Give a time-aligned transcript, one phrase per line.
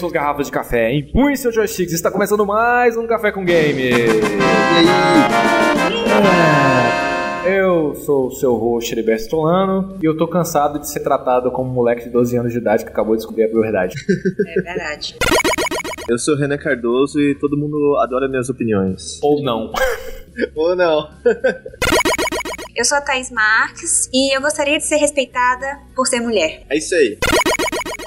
[0.00, 3.82] suas garrafas de café, empunhem seus joysticks, está começando mais um Café com Game!
[3.82, 4.86] E aí?
[7.44, 11.52] É, eu sou o seu host, Heriberto Stolano, e eu tô cansado de ser tratado
[11.52, 13.94] como um moleque de 12 anos de idade que acabou de descobrir a verdade.
[14.48, 15.16] É verdade.
[16.08, 19.20] Eu sou Renan Cardoso e todo mundo adora minhas opiniões.
[19.22, 19.70] Ou não.
[20.56, 21.10] Ou não.
[22.74, 26.64] Eu sou a Thaís Marques e eu gostaria de ser respeitada por ser mulher.
[26.70, 27.18] É isso aí.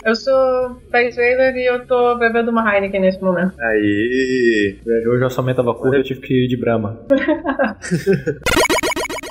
[0.05, 3.53] Eu sou Thais Weiler e eu tô bebendo uma Heineken nesse momento.
[3.61, 4.77] Aí.
[4.85, 6.99] Hoje o orçamento tava curto, eu tive que ir de Brahma.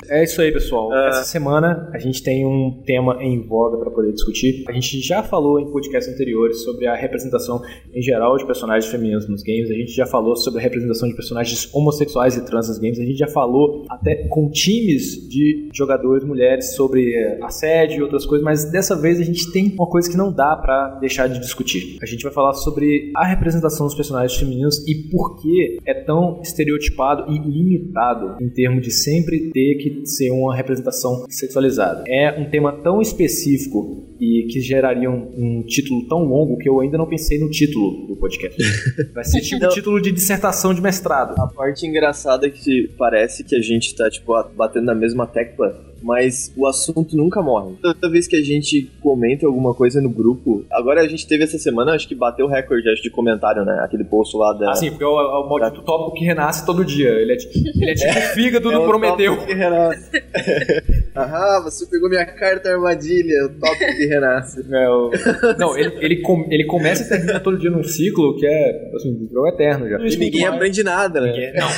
[0.09, 0.93] É isso aí, pessoal.
[0.93, 1.09] Ah.
[1.09, 4.65] Essa semana a gente tem um tema em voga para poder discutir.
[4.69, 7.63] A gente já falou em podcasts anteriores sobre a representação
[7.95, 9.71] em geral de personagens femininos nos games.
[9.71, 12.99] A gente já falou sobre a representação de personagens homossexuais e trans nos games.
[12.99, 18.27] A gente já falou até com times de jogadores mulheres sobre eh, assédio e outras
[18.27, 21.39] coisas, mas dessa vez a gente tem uma coisa que não dá para deixar de
[21.39, 21.99] discutir.
[22.03, 26.41] A gente vai falar sobre a representação dos personagens femininos e por que é tão
[26.43, 32.05] estereotipado e limitado em termos de sempre ter que ser uma representação sexualizada.
[32.07, 36.81] É um tema tão específico e que geraria um, um título tão longo que eu
[36.81, 38.57] ainda não pensei no título do podcast.
[39.13, 39.71] Vai ser tipo Não.
[39.71, 41.35] título de dissertação de mestrado.
[41.41, 45.92] A parte engraçada é que parece que a gente tá, tipo, batendo na mesma tecla,
[46.03, 47.75] mas o assunto nunca morre.
[47.81, 51.59] Toda vez que a gente comenta alguma coisa no grupo, agora a gente teve essa
[51.59, 53.81] semana, acho que bateu o recorde acho, de comentário, né?
[53.85, 54.73] Aquele post lá da.
[54.73, 57.09] Assim, porque é o, é o maldito tópico que renasce todo dia.
[57.11, 59.37] Ele é, tipo- ele é tipo o fígado É do Prometeu.
[59.47, 60.11] que renasce.
[61.15, 64.63] ah, você pegou minha carta armadilha, o tópico que renasce.
[64.73, 65.11] É, o-
[65.59, 69.11] Não, ele, ele, com- ele começa e termina todo dia num ciclo que é, assim,
[69.15, 69.99] um jogo eterno já.
[69.99, 71.27] E ninguém aprende nada, né?
[71.33, 71.69] Ninguém- Não.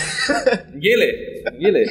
[0.74, 1.42] Ninguém lê.
[1.52, 1.84] Ninguém lê.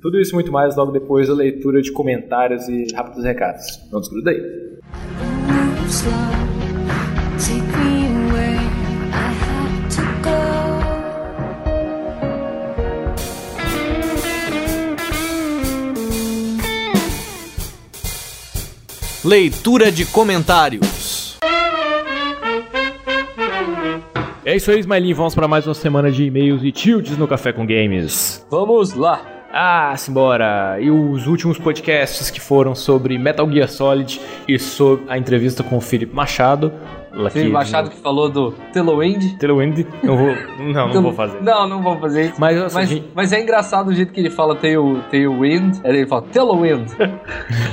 [0.00, 3.64] Tudo isso e muito mais logo depois da leitura de comentários e rápidos recados.
[3.92, 4.40] Não desgruda aí.
[5.88, 6.12] Slow,
[7.38, 7.71] take
[19.24, 21.38] Leitura de comentários.
[24.44, 25.14] É isso aí, Smilinho.
[25.14, 28.44] Vamos para mais uma semana de e-mails e tilts no Café com Games.
[28.50, 29.24] Vamos lá.
[29.52, 30.78] Ah, simbora!
[30.80, 35.76] E os últimos podcasts que foram sobre Metal Gear Solid e sobre a entrevista com
[35.76, 36.72] o Felipe Machado.
[37.12, 39.36] Felipe que- Machado que falou do Tailwind.
[39.38, 39.86] Tailwind.
[40.02, 40.34] Não vou,
[40.72, 41.42] não, não vou fazer.
[41.42, 42.40] Não, não vou fazer isso.
[42.40, 45.78] Mas, assim, Mas, gente- mas é engraçado o jeito que ele fala tail, tailwind.
[45.84, 46.88] Ele fala Tailwind.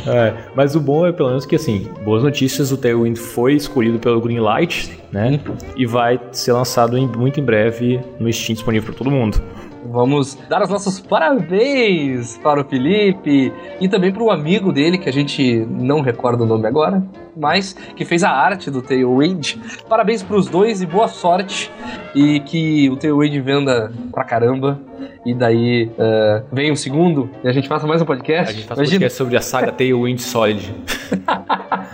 [0.08, 4.00] É, mas o bom é pelo menos que assim, boas notícias, o Tailwind foi escolhido
[4.00, 5.40] pelo Greenlight, né?
[5.76, 9.40] E vai ser lançado em- muito em breve no Steam disponível para todo mundo.
[9.86, 15.08] Vamos dar os nossos parabéns para o Felipe e também para o amigo dele, que
[15.08, 17.02] a gente não recorda o nome agora,
[17.36, 19.56] mas que fez a arte do Tailwind.
[19.88, 21.72] Parabéns para os dois e boa sorte.
[22.14, 24.80] E que o Tailwind venda pra caramba.
[25.26, 28.52] E daí eh, vem o segundo e a gente faça mais um podcast.
[28.52, 29.00] A gente faz Imagina.
[29.00, 30.76] podcast sobre a saga Tailwind Solid.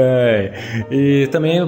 [0.00, 0.52] É,
[0.90, 1.60] e também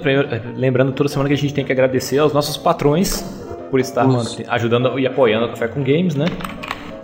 [0.56, 3.39] lembrando toda semana que a gente tem que agradecer aos nossos patrões
[3.70, 6.26] por estar Os- ajudando e apoiando o Café com Games, né?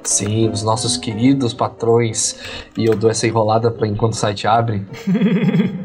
[0.03, 2.39] Sim, os nossos queridos patrões.
[2.79, 4.87] E eu dou essa enrolada pra enquanto o site abre.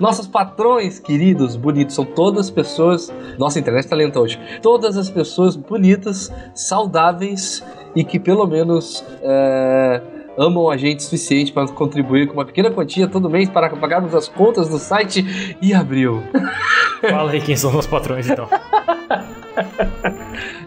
[0.00, 3.12] nossos patrões queridos, bonitos, são todas pessoas.
[3.38, 4.38] Nossa a internet tá lenta hoje.
[4.62, 7.62] Todas as pessoas bonitas, saudáveis
[7.94, 9.04] e que pelo menos.
[9.22, 10.00] é,
[10.36, 14.14] Amam a gente o suficiente para contribuir com uma pequena quantia todo mês para pagarmos
[14.14, 16.22] as contas do site e abril.
[17.02, 18.48] Fala aí quem são os patrões, então.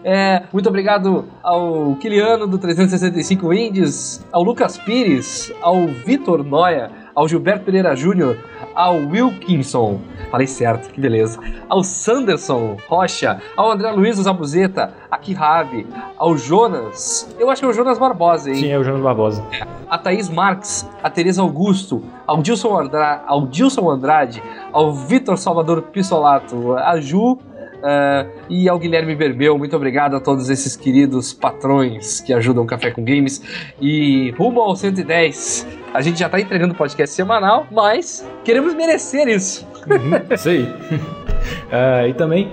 [0.08, 7.26] É, muito obrigado ao Kiliano do 365 Indies, ao Lucas Pires, ao Vitor Noia, ao
[7.26, 8.38] Gilberto Pereira Júnior,
[8.72, 10.00] ao Wilkinson,
[10.30, 11.38] falei certo, que beleza,
[11.68, 15.86] ao Sanderson Rocha, ao André Luiz Zabuzeta, a Kihab,
[16.16, 18.56] ao Jonas, eu acho que é o Jonas Barbosa, hein?
[18.56, 19.44] Sim, é o Jonas Barbosa.
[19.88, 24.42] a Thaís Marques, a Tereza Augusto, ao Dilson, Andra ao Dilson Andrade,
[24.72, 27.38] ao Vitor Salvador Pissolato, a Ju
[27.82, 29.56] eh, e ao Guilherme Berbel.
[29.56, 33.40] Muito obrigado a todos esses queridos patrões que ajudam o Café com Games.
[33.80, 35.66] E rumo ao 110.
[35.94, 39.66] A gente já tá entregando podcast semanal, mas queremos merecer isso.
[39.88, 40.68] Uhum, isso aí.
[41.70, 42.50] Ah, e também,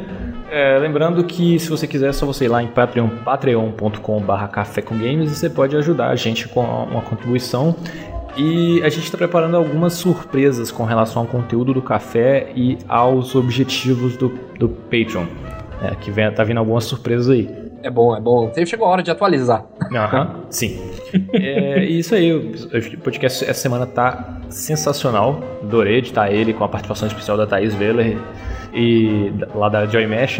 [0.51, 4.83] é, lembrando que se você quiser, é só você ir lá em Patreon, patreon.com.br café
[4.83, 7.75] com games e você pode ajudar a gente com uma contribuição.
[8.35, 13.35] E a gente está preparando algumas surpresas com relação ao conteúdo do café e aos
[13.35, 15.25] objetivos do, do Patreon.
[15.81, 17.62] É, que vem, tá vindo algumas surpresas aí.
[17.83, 18.49] É bom, é bom.
[18.65, 19.65] Chegou a hora de atualizar.
[19.93, 20.79] Aham, sim.
[21.33, 25.43] é isso aí, o podcast essa semana tá sensacional.
[25.61, 28.17] Adorei editar ele com a participação especial da Thaís Veller
[28.73, 30.39] e lá da Joy Mesh.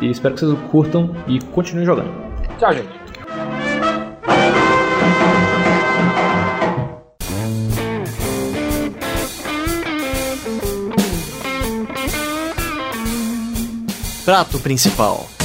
[0.00, 2.10] E espero que vocês curtam e continuem jogando.
[2.58, 3.00] Tchau, gente.
[14.24, 15.39] Prato principal.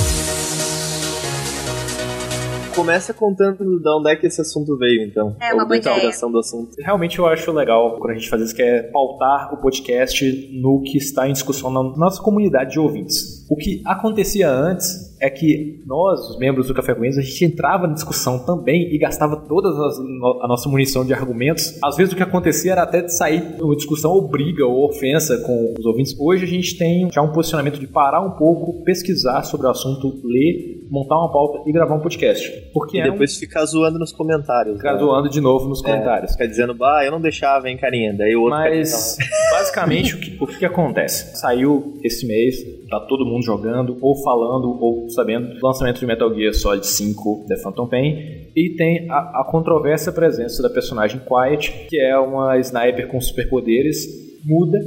[2.76, 5.36] Começa contando de onde é que esse assunto veio, então.
[5.40, 6.12] É uma boa ideia.
[6.12, 6.76] do assunto.
[6.78, 10.82] Realmente eu acho legal quando a gente faz isso, que é pautar o podcast no
[10.82, 13.46] que está em discussão na nossa comunidade de ouvintes.
[13.50, 17.46] O que acontecia antes é que nós, os membros do Café com Eles, a gente
[17.46, 21.80] entrava na discussão também e gastava toda a nossa munição de argumentos.
[21.84, 25.38] Às vezes o que acontecia era até de sair uma discussão ou briga ou ofensa
[25.40, 26.16] com os ouvintes.
[26.20, 30.22] Hoje a gente tem já um posicionamento de parar um pouco, pesquisar sobre o assunto,
[30.24, 32.52] ler, montar uma pauta e gravar um podcast.
[32.74, 34.76] Porque E é depois ficar zoando nos comentários.
[34.76, 34.78] um...
[34.78, 35.00] Ficar né?
[35.00, 36.34] zoando de novo nos É, comentários.
[36.34, 38.14] Ficar dizendo, bah, eu não deixava, hein, carinha.
[38.14, 39.18] Daí o outro Mas,
[39.52, 41.38] basicamente, o que, o que acontece?
[41.38, 42.58] Saiu esse mês,
[42.90, 47.46] tá todo mundo jogando, ou falando, ou sabendo do lançamento de Metal Gear Solid 5
[47.48, 52.58] The Phantom Pain, e tem a, a controvérsia presença da personagem Quiet, que é uma
[52.60, 54.08] sniper com superpoderes,
[54.44, 54.78] muda,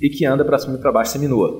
[0.00, 1.58] e que anda pra cima e pra baixo seminua.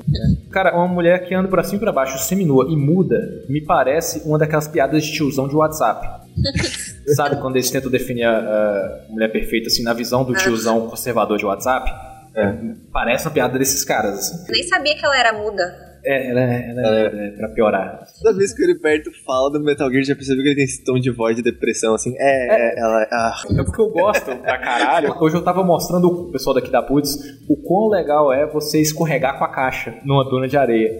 [0.50, 4.26] Cara, uma mulher que anda pra cima e pra baixo seminua e muda, me parece
[4.26, 6.20] uma daquelas piadas de tiozão de WhatsApp.
[7.14, 11.36] Sabe quando eles tentam definir a, a mulher perfeita assim na visão do tiozão conservador
[11.36, 11.90] de WhatsApp?
[12.34, 12.54] É,
[12.92, 14.52] parece uma piada desses caras, assim.
[14.52, 15.89] Nem sabia que ela era muda.
[16.04, 18.04] É, ela, é- ela é, é pra piorar.
[18.22, 20.84] Toda vez que o Heriberto fala do Metal Gear, já percebeu que ele tem esse
[20.84, 22.14] tom de voz de depressão, assim.
[22.18, 23.06] É, é, ela.
[23.12, 25.14] Ah, É porque eu gosto pra caralho.
[25.20, 27.16] Hoje eu tava mostrando o pessoal daqui da Putz
[27.48, 30.90] o quão legal é você escorregar com a caixa numa duna de areia.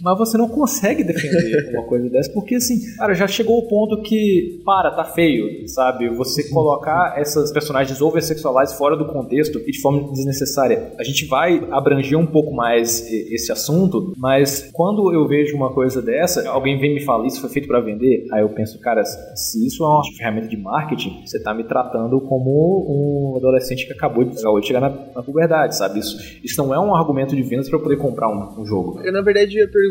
[0.00, 4.02] Mas você não consegue defender uma coisa dessa, porque assim, cara, já chegou o ponto
[4.02, 6.08] que, para, tá feio, sabe?
[6.10, 10.92] Você colocar essas personagens oversexualizadas fora do contexto e de forma desnecessária.
[10.98, 16.00] A gente vai abranger um pouco mais esse assunto, mas quando eu vejo uma coisa
[16.00, 19.66] dessa, alguém vem me falar isso foi feito pra vender, aí eu penso, cara, se
[19.66, 24.24] isso é uma ferramenta de marketing, você tá me tratando como um adolescente que acabou
[24.24, 25.98] de, acabou de chegar na, na puberdade, sabe?
[25.98, 29.00] Isso, isso não é um argumento de vendas eu poder comprar um, um jogo.
[29.04, 29.87] eu na verdade ia perguntar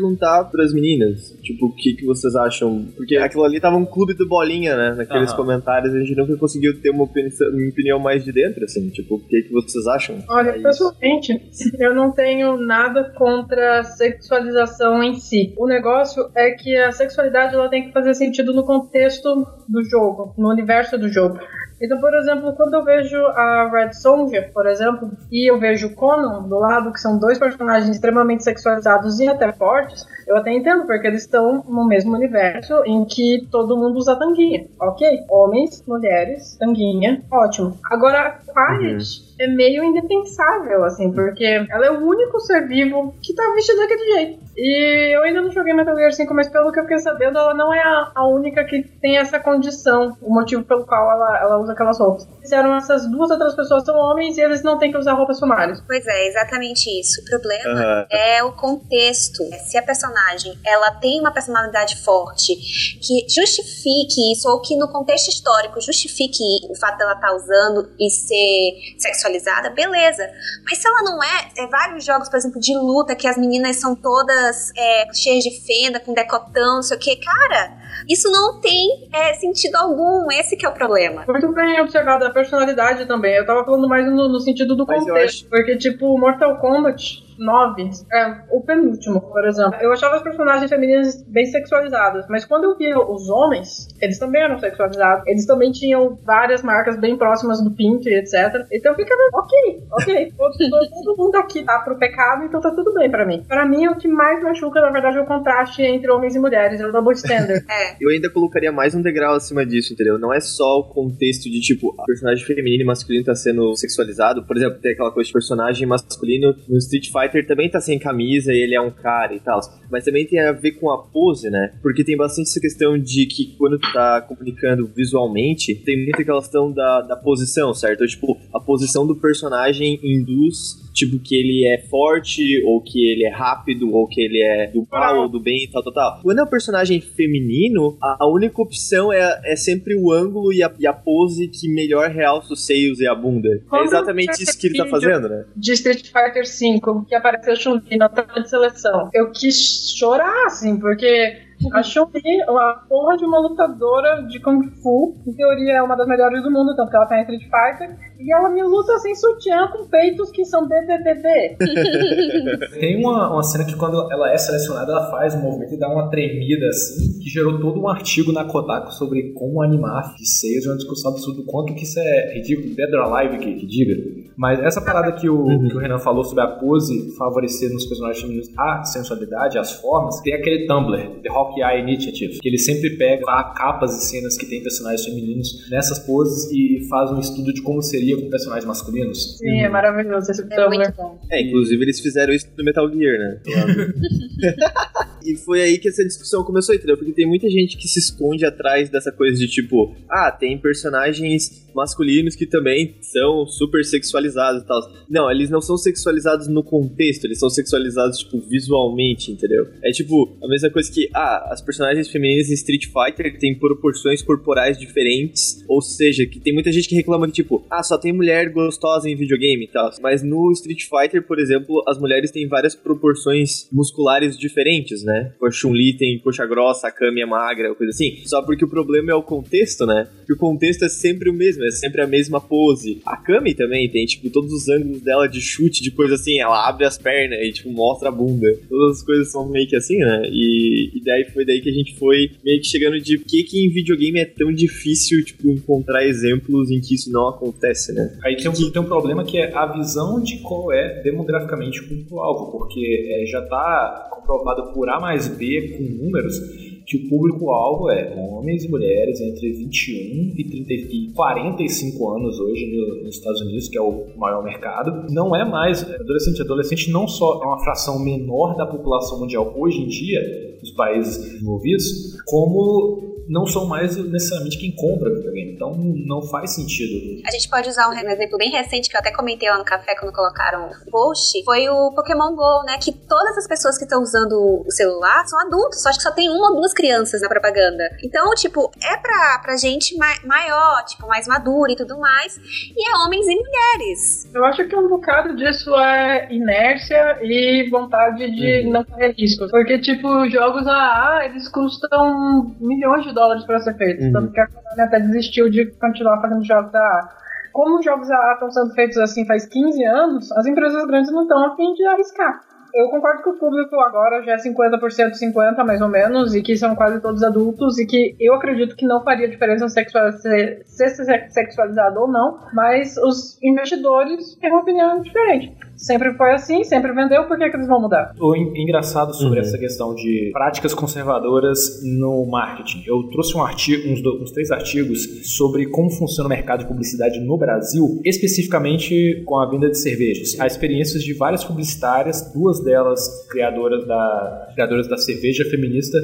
[0.50, 2.86] pras meninas, tipo, o que, que vocês acham.
[2.96, 4.94] Porque aquilo ali tava um clube do bolinha, né?
[4.96, 5.36] Naqueles Aham.
[5.36, 9.16] comentários, a gente nunca conseguiu ter uma opinião, uma opinião mais de dentro, assim, tipo,
[9.16, 10.18] o que, que vocês acham?
[10.28, 11.32] Olha, Aí- pessoalmente,
[11.78, 15.54] eu não tenho nada contra a sexualização em si.
[15.56, 20.34] O negócio é que a sexualidade ela tem que fazer sentido no contexto do jogo,
[20.36, 21.38] no universo do jogo.
[21.80, 25.94] Então, por exemplo, quando eu vejo a Red Sonja, por exemplo, e eu vejo o
[25.94, 30.86] Conan do lado, que são dois personagens extremamente sexualizados e até fortes, eu até entendo,
[30.86, 35.24] porque eles estão no mesmo universo em que todo mundo usa tanguinha, ok?
[35.30, 37.78] Homens, mulheres, tanguinha, ótimo.
[37.90, 43.34] Agora, a Quiet é meio indefensável, assim, porque ela é o único ser vivo que
[43.34, 44.48] tá vestido daquele jeito.
[44.56, 47.54] E eu ainda não joguei Metal Gear 5, mas pelo que eu fiquei sabendo, ela
[47.54, 51.58] não é a, a única que tem essa condição, o motivo pelo qual ela, ela
[51.58, 52.28] usa aquelas roupas.
[52.40, 55.80] Fizeram essas duas outras pessoas são homens e eles não têm que usar roupas sumárias.
[55.86, 57.20] Pois é, exatamente isso.
[57.20, 58.06] O problema Aham.
[58.10, 59.44] é o contexto.
[59.66, 62.56] Se a personagem ela tem uma personalidade forte
[63.00, 68.10] que justifique isso, ou que no contexto histórico justifique o fato dela estar usando e
[68.10, 68.96] ser
[69.28, 70.28] sexualizada, beleza.
[70.64, 73.76] Mas se ela não é, é vários jogos, por exemplo, de luta, que as meninas
[73.76, 77.72] são todas é, cheias de fenda, com decotão, não sei o que, cara,
[78.08, 80.30] isso não tem é, sentido algum.
[80.32, 81.24] Esse que é o problema.
[81.28, 83.34] Muito bem observado a personalidade também.
[83.36, 85.48] Eu tava falando mais no, no sentido do Mas contexto.
[85.48, 89.74] Porque, tipo, Mortal Kombat 9, é, o penúltimo, por exemplo.
[89.80, 92.26] Eu achava as personagens femininas bem sexualizadas.
[92.28, 95.26] Mas quando eu via os homens, eles também eram sexualizados.
[95.26, 98.66] Eles também tinham várias marcas bem próximas do pinto e etc.
[98.72, 100.32] Então eu ficava, ok, ok.
[100.38, 103.42] Todo, todo mundo aqui tá pro pecado, então tá tudo bem pra mim.
[103.46, 106.80] Pra mim, o que mais machuca, na verdade, é o contraste entre homens e mulheres.
[106.80, 107.64] É o double standard.
[107.68, 107.96] É.
[108.00, 110.18] Eu ainda colocaria mais um degrau acima disso, entendeu?
[110.18, 114.42] Não é só o contexto de, tipo, a personagem feminino e masculino tá sendo sexualizado.
[114.44, 118.52] Por exemplo, tem aquela coisa de personagem masculino no Street Fighter também tá sem camisa
[118.52, 119.60] e ele é um cara e tal.
[119.90, 121.72] Mas também tem a ver com a pose, né?
[121.82, 126.72] Porque tem bastante essa questão de que quando tu tá comunicando visualmente, tem aquela questão
[126.72, 128.06] da, da posição, certo?
[128.06, 133.30] Tipo, a posição do personagem induz tipo, que ele é forte, ou que ele é
[133.30, 136.20] rápido, ou que ele é do mal ou do bem e tal, tal, tal.
[136.22, 140.62] Quando é um personagem feminino, a, a única opção é, é sempre o ângulo e
[140.62, 143.48] a, e a pose que melhor realça os seios e a bunda.
[143.48, 145.44] É Quando exatamente isso que ele tá fazendo, né?
[145.56, 149.10] de Street Fighter V, que apareceu Chun-Li na tela de seleção.
[149.14, 155.16] Eu quis chorar, assim, porque A Chun-Li, a porra de uma lutadora de Kung Fu,
[155.26, 157.96] em teoria é uma das melhores do mundo, tanto que ela tá em Street Fighter,
[158.18, 161.56] e ela me luta sem sutiã com peitos que são DDDD.
[162.78, 165.88] Tem uma, uma cena que quando ela é selecionada, ela faz um movimento e dá
[165.88, 170.66] uma tremida assim, que gerou todo um artigo na Kotaku sobre como animar de seios,
[170.66, 173.94] uma discussão absurda do quanto que isso é ridículo, Dead or Alive que, que diga.
[174.36, 178.20] Mas essa parada que o, que o Renan falou sobre a pose favorecer nos personagens
[178.20, 183.24] femininos a sensualidade, as formas, tem aquele Tumblr, The Hawkeye Initiative, que ele sempre pega
[183.24, 187.62] lá capas e cenas que tem personagens femininos nessas poses e faz um estudo de
[187.62, 189.38] como seria com personagens masculinos.
[189.38, 190.68] Sim, é maravilhoso esse É Tumblr.
[190.76, 191.18] muito bom.
[191.30, 193.40] É, inclusive eles fizeram isso no Metal Gear, né?
[195.28, 196.96] e foi aí que essa discussão começou, entendeu?
[196.96, 201.68] Porque tem muita gente que se esconde atrás dessa coisa de tipo, ah, tem personagens
[201.74, 204.80] masculinos que também são super sexualizados e tal.
[205.08, 209.66] Não, eles não são sexualizados no contexto, eles são sexualizados, tipo, visualmente, entendeu?
[209.82, 214.22] É tipo, a mesma coisa que, ah, as personagens femininas em Street Fighter têm proporções
[214.22, 218.12] corporais diferentes, ou seja, que tem muita gente que reclama que, tipo, ah, só tem
[218.12, 219.90] mulher gostosa em videogame e tal.
[220.00, 225.17] Mas no Street Fighter, por exemplo, as mulheres têm várias proporções musculares diferentes, né?
[225.42, 228.22] A Chun-Li tem coxa grossa, a Kami é magra, coisa assim.
[228.24, 230.08] Só porque o problema é o contexto, né?
[230.26, 233.00] Que o contexto é sempre o mesmo, é sempre a mesma pose.
[233.04, 236.68] A Kami também tem, tipo, todos os ângulos dela de chute, de coisa assim, ela
[236.68, 238.48] abre as pernas e, tipo, mostra a bunda.
[238.68, 240.22] Todas as coisas são meio que assim, né?
[240.30, 243.42] E, e daí foi daí que a gente foi meio que chegando de por que
[243.44, 248.18] que em videogame é tão difícil, tipo, encontrar exemplos em que isso não acontece, né?
[248.24, 251.88] Aí tem um, tem um problema que é a visão de qual é demograficamente o
[251.88, 256.38] público-alvo, porque é, já está comprovado por A mais B com números
[256.86, 262.64] que o público-alvo é homens e mulheres entre 21 e, 30, e 45 anos hoje
[262.74, 265.12] no- nos Estados Unidos, que é o maior mercado.
[265.12, 266.40] Não é mais adolescente.
[266.40, 270.18] Adolescente não só é uma fração menor da população mundial hoje em dia,
[270.62, 275.52] nos países desenvolvidos, como não são mais necessariamente quem compra videogame.
[275.52, 275.72] Então
[276.06, 277.22] não faz sentido.
[277.26, 279.94] A gente pode usar um exemplo bem recente que eu até comentei lá no café
[279.98, 281.42] quando colocaram o post.
[281.44, 282.78] Foi o Pokémon GO, né?
[282.82, 285.82] Que todas as pessoas que estão usando o celular são adultos.
[285.82, 287.84] Só acho que só tem uma ou duas crianças na propaganda.
[288.02, 292.36] Então, tipo, é pra, pra gente ma- maior, tipo, mais madura e tudo mais.
[292.38, 294.34] E é homens e mulheres.
[294.34, 299.50] Eu acho que um bocado disso é inércia e vontade de não correr riscos.
[299.50, 304.06] Porque, tipo, jogos AA, eles custam milhões de dólares para ser feitos.
[304.06, 304.12] Uhum.
[304.12, 307.08] Tanto que a Konami até desistiu de continuar fazendo jogos AA.
[307.52, 311.22] Como os jogos AA estão sendo feitos assim faz 15 anos, as empresas grandes não
[311.22, 312.40] estão a fim de arriscar.
[312.74, 316.56] Eu concordo que o público agora já é 50% 50% mais ou menos, e que
[316.56, 320.90] são quase todos adultos, e que eu acredito que não faria diferença sexual, ser, ser
[321.30, 325.56] sexualizado ou não, mas os investidores têm uma opinião diferente.
[325.78, 328.12] Sempre foi assim, sempre vendeu, por que, que eles vão mudar?
[328.20, 329.46] O en- engraçado sobre Uhum.
[329.46, 332.82] essa questão de práticas conservadoras no marketing.
[332.86, 335.06] Eu trouxe um artigo, uns, do- uns três artigos
[335.36, 340.38] sobre como funciona o mercado de publicidade no Brasil, especificamente com a venda de cervejas.
[340.40, 345.96] Há experiências de várias publicitárias, duas delas criadoras da, criadoras da cerveja feminista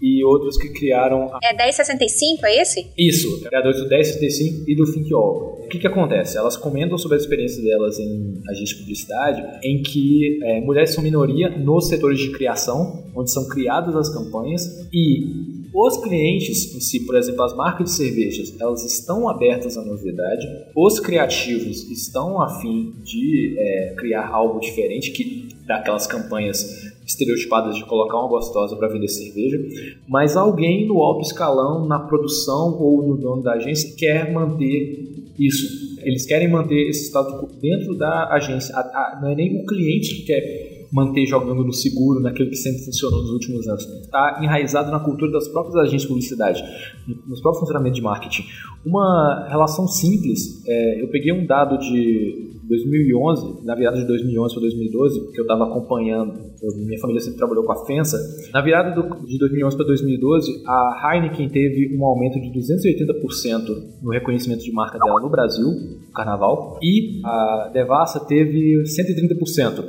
[0.00, 2.86] e outras que criaram É 1065, é esse?
[2.96, 5.58] isso, criadores do 1065 e do Think All.
[5.64, 6.38] O que, que acontece?
[6.38, 11.02] Elas comentam sobre a experiência delas em agência de publicidade, em que é, mulheres são
[11.02, 17.00] minoria nos setores de criação, onde são criadas as campanhas, e os clientes em si,
[17.00, 22.60] por exemplo, as marcas de cervejas, elas estão abertas à novidade, os criativos estão a
[22.60, 28.86] fim de é, criar algo diferente que daquelas campanhas estereotipadas de colocar uma gostosa para
[28.88, 29.58] vender cerveja,
[30.06, 35.98] mas alguém no alto escalão, na produção ou no dono da agência, quer manter isso.
[36.02, 38.74] Eles querem manter esse status quo dentro da agência.
[38.76, 42.56] A- a- não é nem o cliente que quer manter jogando no seguro, naquilo que
[42.56, 43.84] sempre funcionou nos últimos anos.
[43.84, 46.62] Está enraizado na cultura das próprias agências de publicidade,
[47.06, 48.42] no- nos próprios funcionamentos de marketing.
[48.86, 54.60] Uma relação simples, é, eu peguei um dado de 2011, na virada de 2011 para
[54.62, 56.32] 2012, que eu estava acompanhando,
[56.62, 58.18] eu- minha família sempre trabalhou com a FENSA,
[58.52, 63.72] na virada do- de 2011 para 2012, a Heineken teve um aumento de 280%
[64.02, 69.82] no reconhecimento de marca dela no Brasil, no carnaval, e a Devassa teve 130%.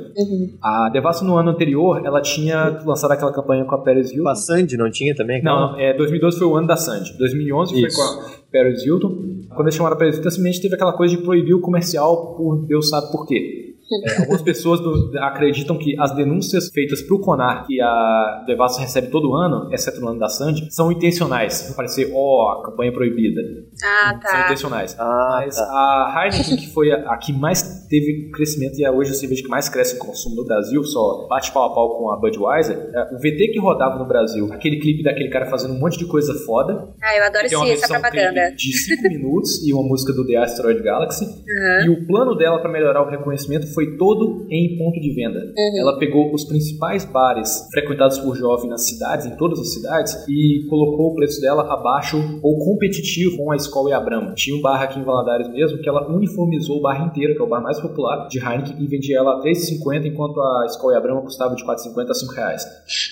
[0.62, 4.28] A Devassa no ano anterior, ela tinha lançado aquela campanha com a Paris Hilton.
[4.28, 5.42] A Sandy não tinha também?
[5.42, 7.16] Não, é, 2012 foi o ano da Sandy.
[7.18, 7.96] 2011 Isso.
[7.96, 9.40] foi com a Paris Hilton.
[9.48, 12.64] Quando eles chamaram a Paris Hilton, simplesmente teve aquela coisa de proibir o comercial por
[12.66, 13.69] Deus sabe por quê.
[14.06, 19.08] É, algumas pessoas do- acreditam que as denúncias feitas pro Conar que a Devassa recebe
[19.08, 21.62] todo ano, exceto no ano da Sandy, são intencionais.
[21.68, 23.40] Vai parecer, ó, a campanha é proibida.
[23.84, 24.44] Ah, São tá.
[24.44, 24.96] intencionais.
[24.98, 25.62] Ah, Mas tá.
[25.64, 29.42] a Heineken, que foi a, a que mais teve crescimento e é hoje a cerveja
[29.42, 32.76] que mais cresce em consumo no Brasil, só bate pau a pau com a Budweiser,
[32.94, 36.06] é, o VT que rodava no Brasil, aquele clipe daquele cara fazendo um monte de
[36.06, 38.52] coisa foda, Ah, eu adoro é esse, essa versão propaganda.
[38.56, 41.84] de 5 minutos e uma música do The Asteroid Galaxy, Uhum.
[41.86, 45.38] e o plano dela para melhorar o reconhecimento foi todo em ponto de venda.
[45.38, 45.78] Uhum.
[45.78, 50.66] Ela pegou os principais bares frequentados por jovens nas cidades, em todas as cidades, e
[50.68, 54.34] colocou o preço dela abaixo ou competitivo com a Skol e a Brahma.
[54.34, 57.44] Tinha um bar aqui em Valadares mesmo que ela uniformizou o bar inteiro, que é
[57.44, 60.96] o bar mais popular de Heineken, e vendia ela a 3,50 enquanto a Skol e
[60.96, 62.64] a Brahma custava de 4,50 a 5 reais.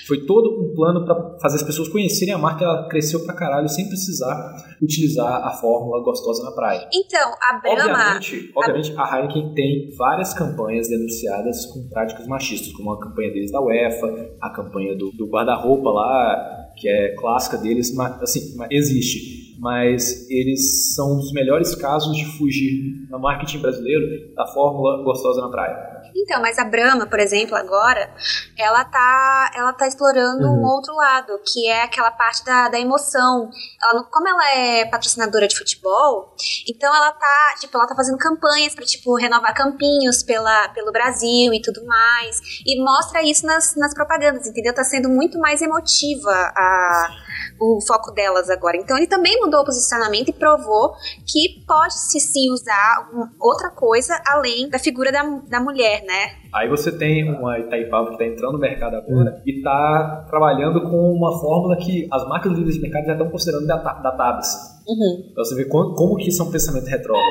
[0.06, 3.68] Foi todo um plano para fazer as pessoas conhecerem a marca, ela cresceu pra caralho
[3.68, 6.88] sem precisar utilizar a fórmula gostosa na praia.
[6.92, 7.82] Então, a Brahma.
[7.82, 10.57] Obviamente, obviamente, a Heineken tem várias campanhas
[10.88, 15.90] denunciadas com práticas machistas, como a campanha deles da UEFA, a campanha do, do guarda-roupa
[15.90, 19.47] lá, que é clássica deles, mas, assim, mas existe.
[19.58, 25.40] Mas eles são um dos melhores casos de fugir no marketing brasileiro da fórmula gostosa
[25.40, 25.98] na praia.
[26.14, 28.10] Então, mas a Brahma, por exemplo, agora,
[28.56, 30.60] ela tá, ela tá explorando Uhum.
[30.62, 33.50] um outro lado, que é aquela parte da, da emoção.
[33.82, 36.34] Ela, como ela é patrocinadora de futebol,
[36.68, 41.52] então ela tá, tipo, ela tá fazendo campanhas pra, tipo, renovar campinhos pela, pelo Brasil
[41.52, 42.40] e tudo mais.
[42.64, 44.74] E mostra isso nas, nas propagandas, entendeu?
[44.74, 47.08] Tá sendo muito mais emotiva a,
[47.60, 48.76] o foco delas agora.
[48.76, 50.94] Então ele também mudou o posicionamento e provou
[51.26, 53.08] que pode-se sim usar
[53.40, 56.36] outra coisa além da figura da, da mulher, né?
[56.52, 61.12] Aí você tem uma Itaipava que está entrando no mercado agora e está trabalhando com
[61.12, 64.77] uma fórmula que as marcas líderes de mercado já estão considerando data- datáveis.
[64.88, 65.32] Uhum.
[65.34, 67.28] Pra você ver como, como que isso é um pensamento retrógrado.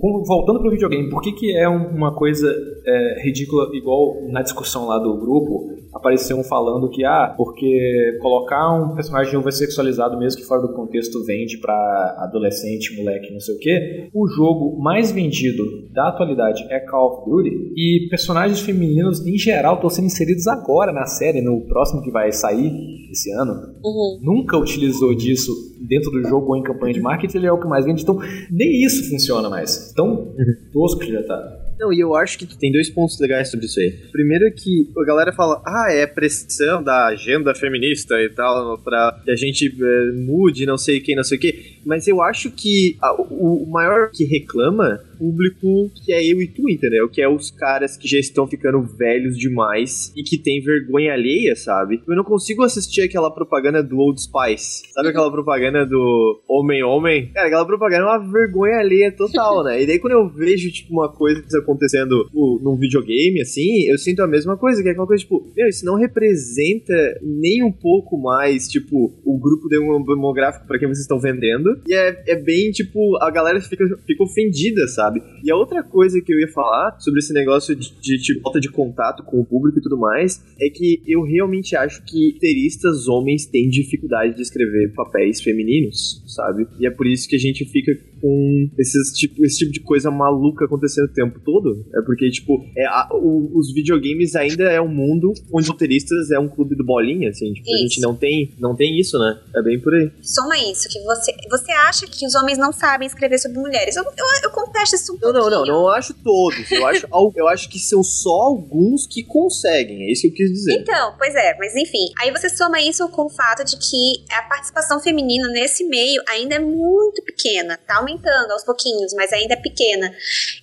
[0.00, 2.52] Como- voltando pro videogame, por que, que é um- uma coisa
[2.86, 8.72] é, ridícula, igual na discussão lá do grupo, apareceu um falando que, ah, porque colocar
[8.82, 13.58] um personagem homossexualizado mesmo que fora do contexto vende pra adolescente, moleque, não sei o
[13.58, 19.36] que, o jogo mais vendido da atualidade é Call of Duty e personagens femininos em
[19.36, 22.72] geral estão sendo inseridos agora na série, no próximo que vai sair
[23.10, 23.52] esse ano,
[23.84, 24.18] Uhum.
[24.22, 25.52] nunca utilizou disso
[25.86, 28.02] dentro do jogo ou em campanha de marketing, ele é o que mais vende.
[28.02, 28.18] Então,
[28.50, 29.92] nem isso funciona mais.
[29.94, 30.34] Tão
[30.72, 31.56] tosco que já tá.
[31.78, 33.90] Não, e eu acho que tem dois pontos legais sobre isso aí.
[34.12, 39.18] Primeiro é que a galera fala, ah, é pressão da agenda feminista e tal, pra
[39.24, 41.78] que a gente eh, mude, não sei quem, não sei o quê.
[41.86, 46.68] Mas eu acho que a- o maior que reclama, público que é eu e tu,
[46.68, 47.08] entendeu?
[47.08, 51.54] Que é os caras que já estão ficando velhos demais e que tem vergonha alheia,
[51.54, 52.02] sabe?
[52.08, 54.90] Eu não consigo assistir aquela propaganda do Old Spice.
[54.94, 57.30] Sabe aquela propaganda do Homem-Homem?
[57.34, 59.82] Cara, aquela propaganda é uma vergonha alheia total, né?
[59.82, 64.22] E daí quando eu vejo, tipo, uma coisa acontecendo tipo, num videogame, assim, eu sinto
[64.22, 68.16] a mesma coisa, que é aquela coisa, tipo, meu, isso não representa nem um pouco
[68.16, 71.80] mais, tipo, o grupo demográfico pra quem vocês estão vendendo.
[71.86, 75.09] E é, é bem, tipo, a galera fica, fica ofendida, sabe?
[75.42, 78.60] E a outra coisa que eu ia falar sobre esse negócio de, de, de falta
[78.60, 83.08] de contato com o público e tudo mais, é que eu realmente acho que roteiristas
[83.08, 86.66] homens têm dificuldade de escrever papéis femininos, sabe?
[86.78, 90.10] E é por isso que a gente fica com esses tipo, esse tipo de coisa
[90.10, 91.86] maluca acontecendo o tempo todo.
[91.94, 96.38] É porque, tipo, é, a- o- os videogames ainda é um mundo onde roteiristas é
[96.38, 97.52] um clube do bolinha, assim.
[97.54, 99.40] Tipo, a gente não tem, não tem isso, né?
[99.56, 100.10] É bem por aí.
[100.20, 103.96] Soma isso, que você, você acha que os homens não sabem escrever sobre mulheres.
[103.96, 105.66] Eu, eu, eu contesto isso um Não, não, pouquinho.
[105.66, 106.70] não, não acho todos.
[106.70, 110.02] Eu acho, eu acho que são só alguns que conseguem.
[110.04, 110.74] É isso que eu quis dizer.
[110.80, 112.06] Então, pois é, mas enfim.
[112.20, 116.56] Aí você soma isso com o fato de que a participação feminina nesse meio ainda
[116.56, 117.78] é muito pequena.
[117.86, 120.12] Tá aumentando aos pouquinhos, mas ainda é pequena.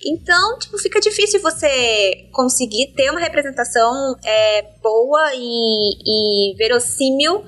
[0.04, 7.44] Então, tipo, fica difícil você conseguir ter uma representação é, boa e, e verossímil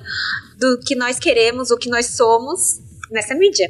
[0.57, 3.69] do que nós queremos, o que nós somos nessa mídia.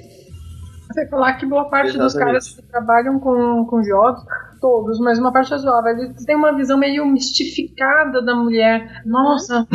[0.92, 2.26] Você falar que boa parte dos Exatamente.
[2.26, 4.24] caras que trabalham com, com jogos,
[4.60, 9.02] todos, mas uma parte razoável, eles têm uma visão meio mistificada da mulher.
[9.06, 9.68] Nossa,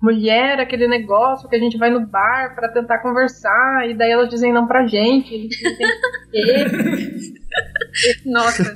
[0.00, 4.28] mulher, aquele negócio que a gente vai no bar pra tentar conversar, e daí elas
[4.28, 5.86] dizem não pra gente, eles não tem
[6.30, 7.45] que
[8.24, 8.72] Nossa.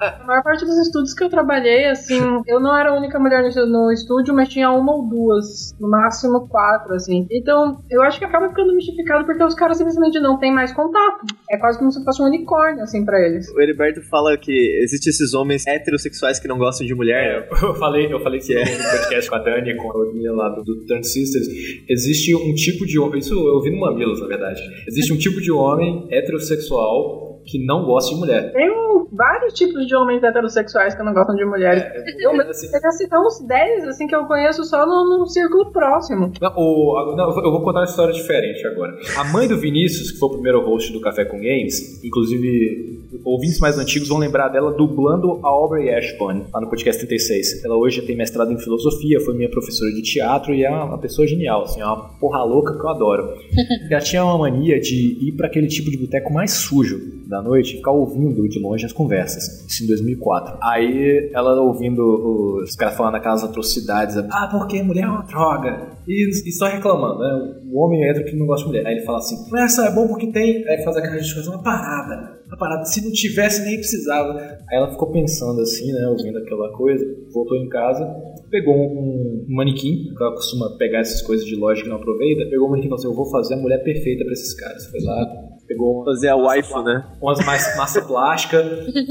[0.00, 3.42] A maior parte dos estúdios que eu trabalhei, assim, eu não era a única mulher
[3.42, 7.26] no, estúdio, mas tinha uma ou duas, no máximo quatro, assim.
[7.30, 11.26] Então, eu acho que acaba ficando mistificado porque os caras simplesmente não têm mais contato.
[11.50, 13.48] É quase como se fosse um unicórnio, assim, pra eles.
[13.50, 17.18] O Heriberto fala que existem esses homens heterossexuais que não gostam de mulher.
[17.18, 18.64] É, eu falei, eu falei Que é.
[18.64, 21.48] no podcast com a Dani, com a menina lá do, do Turn Sisters.
[21.88, 24.60] Existe um tipo de homem, isso eu vi no Mamilos, na verdade.
[24.86, 28.52] Existe um tipo de homem heterossexual que não gosta de mulher.
[28.52, 28.68] Tem
[29.12, 31.82] vários tipos de homens heterossexuais que não gostam de mulheres.
[32.20, 35.72] Eu assim, eu já citar uns 10, assim, que eu conheço só no, no círculo
[35.72, 36.30] próximo.
[36.40, 38.96] Não, o- não, eu vou contar uma história diferente agora.
[39.16, 43.58] A mãe do Vinícius, que foi o primeiro host do Café com Games, inclusive ouvintes
[43.58, 47.64] mais antigos vão lembrar dela dublando a Aubrey Ashburn lá no podcast 36.
[47.64, 51.26] Ela hoje tem mestrado em filosofia, foi minha professora de teatro e é uma pessoa
[51.26, 53.34] genial, assim, é uma porra louca que eu adoro.
[53.90, 54.94] Ela tinha uma mania de
[55.26, 58.84] ir pra aquele tipo de boteco mais sujo da noite e ficar ouvindo de longe
[58.84, 59.64] as conversas.
[59.66, 60.58] Isso em 2004.
[60.62, 64.16] Aí ela ouvindo os caras falando aquelas atrocidades.
[64.16, 65.98] Ah, porque mulher é uma droga.
[66.06, 67.60] E, e só reclamando, né?
[67.70, 68.86] O homem hétero que não gosta de mulher.
[68.86, 70.66] Aí ele fala assim: Essa é bom porque tem.
[70.68, 72.38] Aí faz aquela justificação, uma parada.
[72.46, 72.84] Uma parada.
[72.86, 74.38] Se não tivesse, nem precisava.
[74.38, 76.06] Aí ela ficou pensando assim, né?
[76.08, 77.04] Ouvindo aquela coisa.
[77.32, 78.06] Voltou em casa,
[78.50, 82.48] pegou um, um manequim, que ela costuma pegar essas coisas de loja que não aproveita.
[82.48, 84.86] Pegou o manequim e falou assim: Eu vou fazer a mulher perfeita pra esses caras.
[84.86, 87.04] Foi lá, pegou Fazer a waifu, né?
[87.20, 88.64] umas mais massa plástica,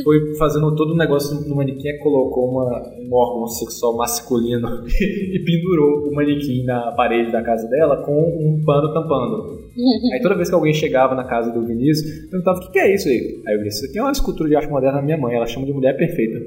[0.04, 6.10] foi fazendo todo o negócio no manequim, colocou uma, um órgão sexual masculino e pendurou
[6.10, 9.68] o manequim na parede da casa dela com um pano tampando.
[10.12, 12.96] Aí toda vez que alguém chegava na casa do Vinícius, perguntava o que, que é
[12.96, 13.44] isso aí.
[13.48, 15.46] Aí eu disse, isso aqui é uma escultura de arte moderna da minha mãe, ela
[15.46, 16.40] chama de mulher perfeita.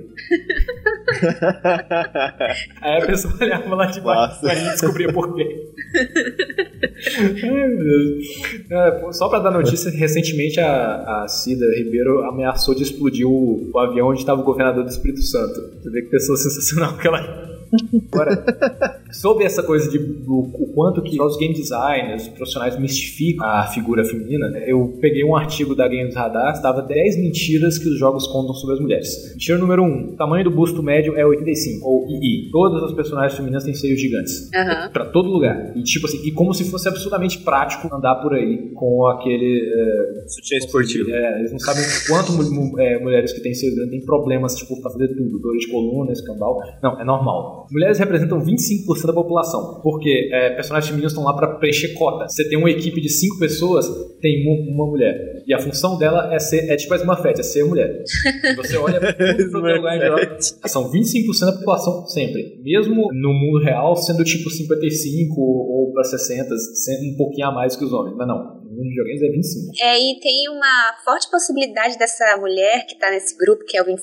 [2.81, 4.55] Aí a pessoa olhava lá de baixo Nossa.
[4.55, 5.73] e descobria por quê.
[8.71, 13.79] É, só pra dar notícia, recentemente a, a Cida Ribeiro ameaçou de explodir o, o
[13.79, 15.61] avião onde estava o governador do Espírito Santo.
[15.83, 17.51] Você vê que pessoa sensacional que ela é.
[18.13, 23.47] Agora, sobre essa coisa de do, o quanto que os game designers, os profissionais mistificam
[23.47, 27.99] a figura feminina, eu peguei um artigo da Games Radar, estava 10 mentiras que os
[27.99, 29.31] jogos contam sobre as mulheres.
[29.33, 32.49] Mentira número 1, o tamanho do busto médio é 85, ou II.
[32.51, 34.51] Todas as personagens femininas têm seios gigantes.
[34.55, 34.91] Aham.
[34.93, 35.77] Pra todo lugar.
[35.77, 39.61] E tipo assim, e como se fosse absolutamente prático andar por aí com aquele.
[39.75, 41.11] é, Sutiã esportivo.
[41.11, 44.91] é, eles não sabem quanto é, mulheres que têm seio grande têm problemas, tipo, pra
[44.91, 46.61] fazer tudo, dor de coluna, escambau.
[46.83, 47.67] Não, é normal.
[47.71, 52.29] Mulheres representam 25% da população, porque é, personagens femininos estão lá pra preencher cota.
[52.29, 53.87] Você tem uma equipe de 5 pessoas,
[54.21, 55.43] tem uma, mulher.
[55.47, 58.03] E a função dela é ser, é tipo a Smurfette, é ser mulher.
[58.57, 59.01] Você olha
[59.51, 60.19] pro teu lugar em geral,
[60.67, 62.61] são 25% da população sempre.
[62.63, 67.77] Mesmo no mundo real, sendo tipo 55 ou pra 60, sendo um pouquinho a mais
[67.77, 68.17] que os homens.
[68.17, 69.73] Mas não, mundo de videogames é 25.
[69.81, 73.85] É, e tem uma forte possibilidade dessa mulher que tá nesse grupo, que é o
[73.85, 73.97] 25%,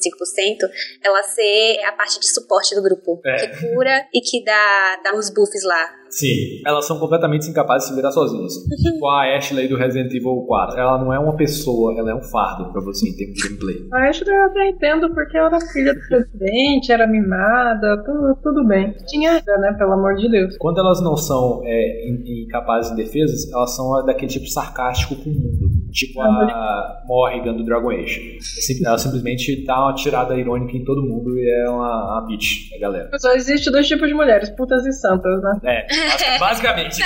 [1.04, 3.22] ela ser a parte de suporte do grupo.
[3.26, 3.48] É.
[3.48, 6.07] Que cura e que dá, dá os buffs lá.
[6.10, 8.54] Sim, elas são completamente incapazes de se virar sozinhas.
[8.82, 10.80] tipo a Ashley do Resident Evil 4.
[10.80, 13.76] Ela não é uma pessoa, ela é um fardo pra você em termos de gameplay.
[13.94, 18.68] A Ashley eu até entendo porque ela era filha do presidente, era mimada, tudo, tudo
[18.68, 18.94] bem.
[19.08, 20.58] Tinha, né, pelo amor de Deus.
[20.58, 25.30] Quando elas não são é, in- incapazes de defesas, elas são daquele tipo sarcástico com
[25.30, 25.77] o mundo.
[25.92, 28.38] Tipo a Morrigan do Dragon Age.
[28.86, 32.80] Ela simplesmente dá uma tirada irônica em todo mundo e é uma, uma bitch, a
[32.80, 33.10] galera.
[33.18, 35.60] Só existe dois tipos de mulheres, putas e santas, né?
[35.64, 35.88] É,
[36.40, 37.02] basi- basicamente.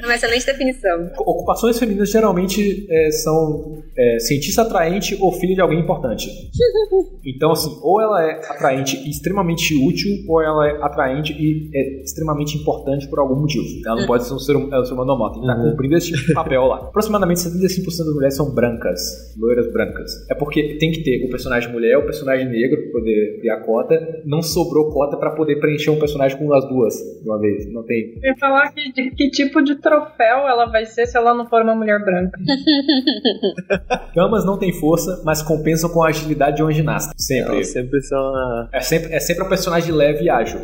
[0.00, 1.10] É uma excelente definição.
[1.18, 6.28] Ocupações femininas geralmente é, são é, cientista atraente ou filha de alguém importante.
[7.28, 12.02] Então, assim, ou ela é atraente e extremamente útil, ou ela é atraente e é
[12.04, 13.64] extremamente importante por algum motivo.
[13.84, 16.12] Ela não pode ser um ser, um ser humano normal, tem que estar cumprindo esse
[16.12, 16.76] tipo de papel lá.
[16.76, 19.00] Aproximadamente 75% das mulheres são brancas,
[19.38, 20.12] loiras brancas.
[20.30, 24.22] É porque tem que ter o personagem mulher, o personagem negro pra poder criar cota.
[24.24, 27.72] Não sobrou cota pra poder preencher um personagem com as duas de uma vez.
[27.72, 28.14] Não tem.
[28.22, 31.46] Eu ia falar que, de que tipo de troféu ela vai ser se ela não
[31.48, 32.38] for uma mulher branca.
[34.14, 37.12] Damas não têm força, mas compensam com a agilidade de uma ginasta.
[37.16, 37.56] Sempre.
[37.56, 38.68] Elas sempre são a...
[38.72, 40.58] É sempre, é sempre um personagem leve e ágil.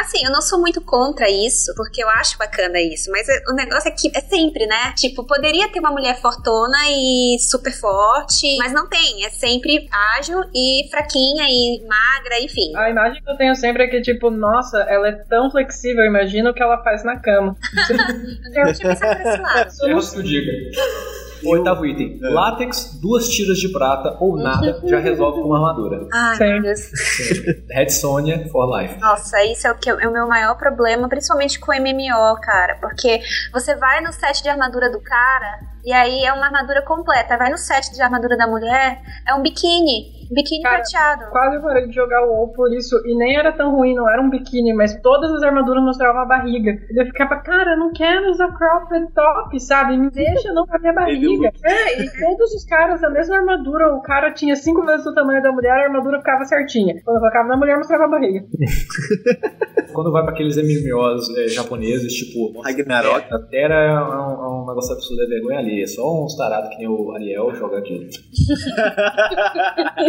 [0.00, 3.54] Assim, eu não sou muito contra isso, porque eu acho bacana isso, mas é- o
[3.54, 4.92] negócio é que é sempre, né?
[4.96, 9.24] Tipo, poderia ter uma mulher fortona e super forte, mas não tem.
[9.24, 12.74] É sempre ágil e fraquinha e magra, enfim.
[12.76, 16.50] A imagem que eu tenho sempre é que, tipo, nossa, ela é tão flexível, imagina
[16.50, 17.56] o que ela faz na cama.
[18.54, 19.66] Eu tinha pensado por esse lado.
[19.86, 20.50] É o que eu digo.
[21.44, 22.18] Oitavo item.
[22.20, 26.06] Látex, duas tiras de prata ou nada já resolve com uma armadura.
[26.12, 26.44] Ai, Sim.
[26.44, 26.80] meu Deus.
[27.70, 28.98] Red Sonja for life.
[28.98, 32.76] Nossa, isso é o, que, é o meu maior problema, principalmente com MMO, cara.
[32.80, 33.20] Porque
[33.52, 37.38] você vai no set de armadura do cara e aí é uma armadura completa.
[37.38, 40.15] Vai no set de armadura da mulher, é um biquíni.
[40.30, 41.30] Biquíni Cara, prateado.
[41.30, 44.08] Quase eu parei de jogar o WoW por isso, e nem era tão ruim, não
[44.08, 46.72] era um biquíni, mas todas as armaduras mostravam a barriga.
[46.90, 49.96] E eu ficava, cara, eu não quero usar cropped top, sabe?
[49.96, 51.50] Me deixa não pra minha barriga.
[51.64, 55.42] É, e todos os caras, a mesma armadura, o cara tinha cinco vezes o tamanho
[55.42, 56.94] da mulher, a armadura ficava certinha.
[57.04, 58.44] Quando eu colocava na mulher, mostrava a barriga.
[59.92, 62.60] Quando vai pra aqueles MMOs é, japoneses, tipo.
[62.60, 63.32] Ragnarok.
[63.32, 65.82] A Terra é um, é um negócio absurdo, é vergonha ali.
[65.82, 68.06] É só uns tarados que nem o Ariel joga aqui.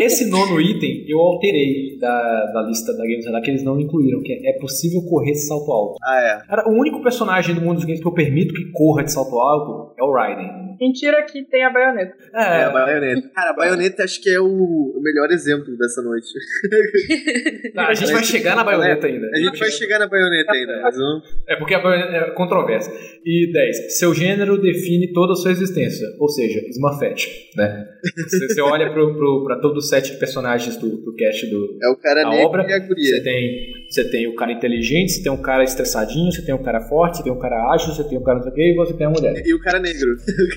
[0.08, 4.22] Esse nono item eu alterei da, da lista da Games Radar que eles não incluíram,
[4.22, 5.98] que é, é possível correr de salto alto.
[6.04, 6.48] Ah, é.
[6.48, 9.38] Cara, o único personagem do mundo dos games que eu permito que corra de salto
[9.38, 10.68] alto é o Raiden.
[10.80, 12.14] Mentira que tem a baioneta.
[12.34, 13.30] É, a baioneta.
[13.34, 16.28] Cara, a baioneta acho que é o, o melhor exemplo dessa noite.
[17.74, 19.28] Não, a gente vai chegar na baioneta ainda.
[19.28, 21.22] A gente vai chegar na baioneta ainda, mas não.
[21.48, 22.94] É porque a baioneta é controvérsia.
[23.26, 23.98] E 10.
[23.98, 26.08] Seu gênero define toda a sua existência.
[26.20, 27.88] Ou seja, Smurfette, né?
[28.28, 31.90] Você, você olha pro, pro, pra todos os sete personagens do, do cast do, É
[31.90, 32.64] o cara da obra.
[32.70, 33.24] e a Você guria.
[33.24, 36.82] tem, você tem o cara inteligente, você tem um cara estressadinho, você tem um cara
[36.82, 38.76] forte, você tem um cara ágil, você tem um cara não sei o quê, e
[38.76, 39.42] você tem a mulher.
[39.46, 40.16] E o cara negro.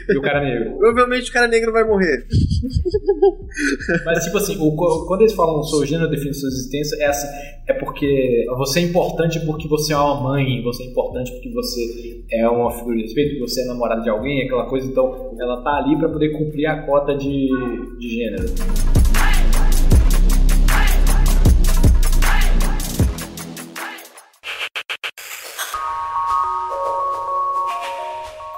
[0.08, 0.76] E o cara negro.
[0.78, 2.26] Provavelmente o cara negro vai morrer.
[4.04, 7.28] Mas, tipo assim, o- quando eles falam seu gênero define sua existência, é assim,
[7.68, 11.80] é porque você é importante porque você é uma mãe, você é importante porque você
[12.32, 15.62] é uma figura de respeito, porque você é namorada de alguém, aquela coisa, então ela
[15.62, 17.48] tá ali pra poder cumprir a cota de,
[17.98, 18.44] de gênero.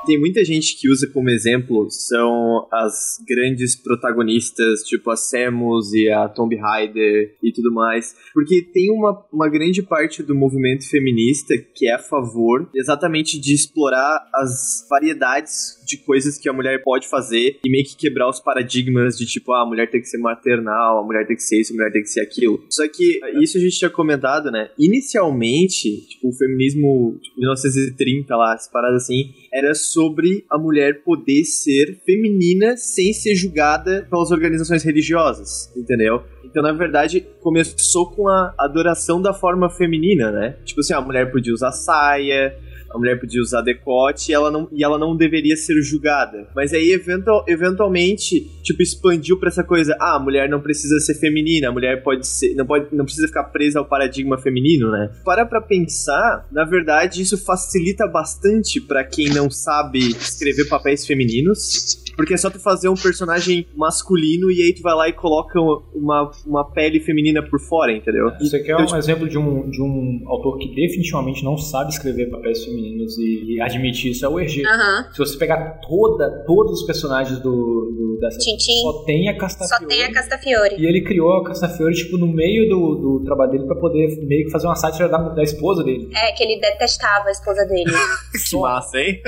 [0.05, 6.11] Tem muita gente que usa como exemplo são as grandes protagonistas, tipo a Samus e
[6.11, 11.55] a Tomb Raider e tudo mais, porque tem uma, uma grande parte do movimento feminista
[11.57, 17.09] que é a favor exatamente de explorar as variedades de coisas que a mulher pode
[17.09, 20.19] fazer e meio que quebrar os paradigmas de tipo, ah, a mulher tem que ser
[20.19, 22.65] maternal, a mulher tem que ser isso, a mulher tem que ser aquilo.
[22.71, 24.71] Só que isso a gente tinha comentado, né?
[24.79, 31.45] Inicialmente, tipo, o feminismo, tipo, 1930 lá, as paradas assim, era sobre a mulher poder
[31.45, 36.23] ser feminina sem ser julgada pelas organizações religiosas, entendeu?
[36.45, 40.57] Então, na verdade, começou com a adoração da forma feminina, né?
[40.65, 42.57] Tipo assim, a mulher podia usar saia,
[42.95, 46.47] a mulher podia usar decote e ela não, e ela não deveria ser julgada.
[46.55, 51.15] Mas aí, eventual, eventualmente, tipo, expandiu pra essa coisa, ah, a mulher não precisa ser
[51.15, 55.11] feminina, a mulher pode ser, não, pode, não precisa ficar presa ao paradigma feminino, né?
[55.25, 62.02] Para pra pensar, na verdade, isso facilita bastante pra quem não sabe escrever papéis femininos.
[62.23, 65.59] Porque é só tu fazer um personagem masculino e aí tu vai lá e coloca
[65.93, 68.31] uma, uma pele feminina por fora, entendeu?
[68.41, 71.91] Isso aqui é Então, um exemplo de um, de um autor que definitivamente não sabe
[71.91, 74.63] escrever papéis femininos e, e admitir isso é o Hergé.
[75.11, 78.83] Se você pegar toda, todos os personagens do, do dessa Tintim.
[78.83, 79.83] só tem a Castafiore.
[79.83, 80.77] Só tem a Castafiore.
[80.79, 84.45] E ele criou a Castafiore, tipo, no meio do, do trabalho dele pra poder meio
[84.45, 86.09] que fazer uma sátira da, da esposa dele.
[86.15, 87.91] É, que ele detestava a esposa dele.
[88.49, 89.21] Que massa, hein?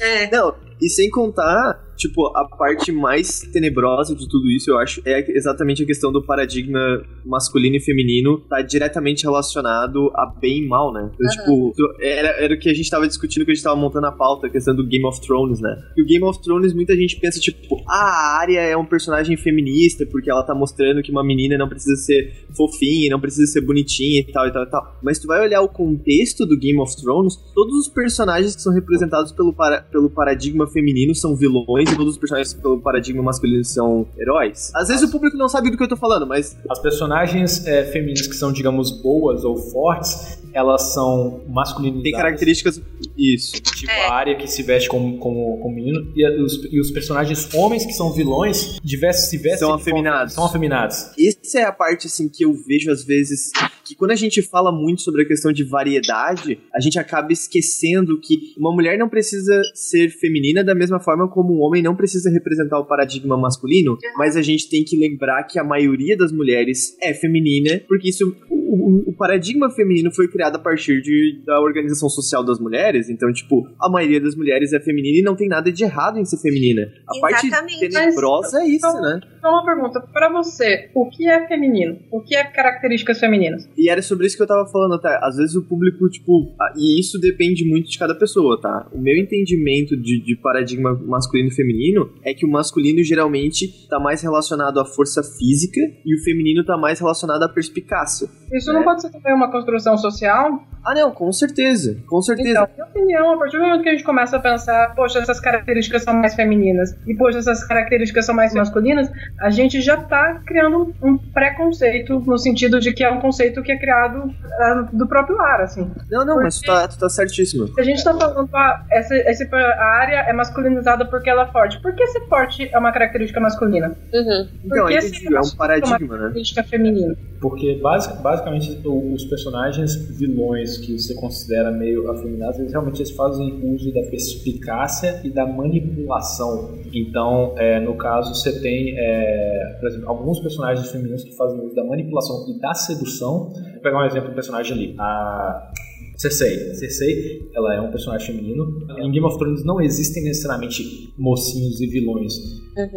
[0.00, 0.30] É.
[0.30, 5.30] Não, e sem contar, tipo, a parte mais tenebrosa de tudo isso, eu acho, é
[5.36, 6.80] exatamente a questão do paradigma
[7.24, 11.10] masculino e feminino tá diretamente relacionado a bem e mal, né?
[11.14, 13.76] Então, tipo, tu- era, era o que a gente tava discutindo, que a gente tava
[13.76, 15.74] montando a pauta, a questão do Game of Thrones, né?
[15.96, 19.36] E o Game of Thrones, muita gente pensa, tipo, ah, a Arya é um personagem
[19.36, 23.60] feminista, porque ela tá mostrando que uma menina não precisa ser fofinha, não precisa ser
[23.60, 24.98] bonitinha e tal, e tal, e tal.
[25.02, 28.72] Mas tu vai olhar o contexto do Game of Thrones, todos os personagens que são
[28.72, 33.64] representados pelo, para, pelo paradigma feminino são vilões e todos os personagens pelo paradigma masculino
[33.64, 34.70] são heróis.
[34.74, 37.84] Às vezes o público não sabe do que eu tô falando, mas As personagens é,
[37.84, 42.02] femininas que são, digamos, boas ou fortes, elas são masculinizadas.
[42.04, 42.80] tem características.
[43.18, 43.60] Isso.
[43.60, 44.06] Tipo É.
[44.06, 46.12] a área que se veste como, como, como menino.
[46.14, 50.34] E, os, e os personagens homens que são vilões divers, se vestem São afeminados.
[50.34, 51.10] São afeminados.
[51.18, 53.50] Essa é a parte assim que eu vejo às vezes
[53.84, 58.18] que quando a gente fala muito sobre a questão de variedade, a gente acaba esquecendo
[58.20, 62.30] que uma mulher não precisa ser feminina da mesma forma como um homem não precisa
[62.30, 66.96] representar o paradigma masculino, mas a gente tem que lembrar que a maioria das mulheres
[67.00, 68.34] é feminina, porque isso
[68.74, 73.66] o, paradigma feminino foi criado a partir de, da organização social das mulheres, então tipo,
[73.80, 76.82] a maioria das mulheres é feminina e não tem nada de errado em ser feminina.
[77.06, 77.88] A parte Exatamente.
[77.88, 79.20] tenebrosa é isso, né?
[79.44, 81.98] Então, uma pergunta pra você: o que é feminino?
[82.10, 83.68] O que é características femininas?
[83.76, 85.18] E era sobre isso que eu tava falando até.
[85.22, 86.54] Às vezes o público, tipo.
[86.74, 88.88] E isso depende muito de cada pessoa, tá?
[88.90, 94.00] O meu entendimento de, de paradigma masculino e feminino é que o masculino geralmente tá
[94.00, 98.26] mais relacionado à força física e o feminino tá mais relacionado à perspicácia.
[98.50, 100.62] Isso Isso não pode ser também uma construção social?
[100.84, 102.50] Ah, não, com certeza, com certeza.
[102.50, 105.40] Então, minha opinião, a partir do momento que a gente começa a pensar, poxa, essas
[105.40, 110.42] características são mais femininas e, poxa, essas características são mais masculinas, a gente já tá
[110.46, 115.06] criando um preconceito no sentido de que é um conceito que é criado ah, do
[115.06, 115.90] próprio ar, assim.
[116.10, 117.68] não, não, mas tu tá, tu tá certíssimo.
[117.68, 121.46] Se a gente tá falando, ah, essa, essa a área é masculinizada porque ela é
[121.46, 121.80] forte.
[121.80, 123.96] Por que ser forte é uma característica masculina?
[124.12, 124.48] Uhum.
[124.64, 126.18] Então, que é um masculino paradigma, uma né?
[126.18, 127.16] característica feminina?
[127.40, 133.60] Porque basic, basicamente os personagens vilões que você considera meio afeminados, eles realmente eles fazem
[133.64, 136.78] uso da perspicácia e da manipulação.
[136.92, 141.74] Então, é, no caso, você tem, é, por exemplo, alguns personagens femininos que fazem uso
[141.74, 143.52] da manipulação e da sedução.
[143.72, 144.94] Vou pegar um exemplo do personagem ali.
[144.98, 145.70] A
[146.16, 146.74] Cersei.
[146.74, 148.78] Cersei, ela é um personagem feminino.
[148.98, 152.34] Em Game of Thrones não existem necessariamente mocinhos e vilões,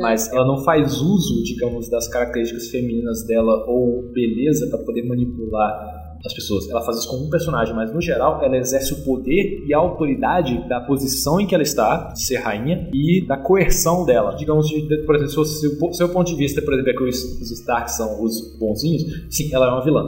[0.02, 5.96] mas ela não faz uso, digamos, das características femininas dela ou beleza para poder manipular
[6.26, 6.68] as pessoas.
[6.70, 9.78] Ela faz isso com um personagem, mas no geral ela exerce o poder e a
[9.78, 14.36] autoridade da posição em que ela está, de ser rainha, e da coerção dela.
[14.36, 17.04] Digamos, de, de- por exemplo, se o seu ponto de vista, por exemplo, é que
[17.04, 20.04] os, os Stark são os bonzinhos, sim, ela é uma vilã.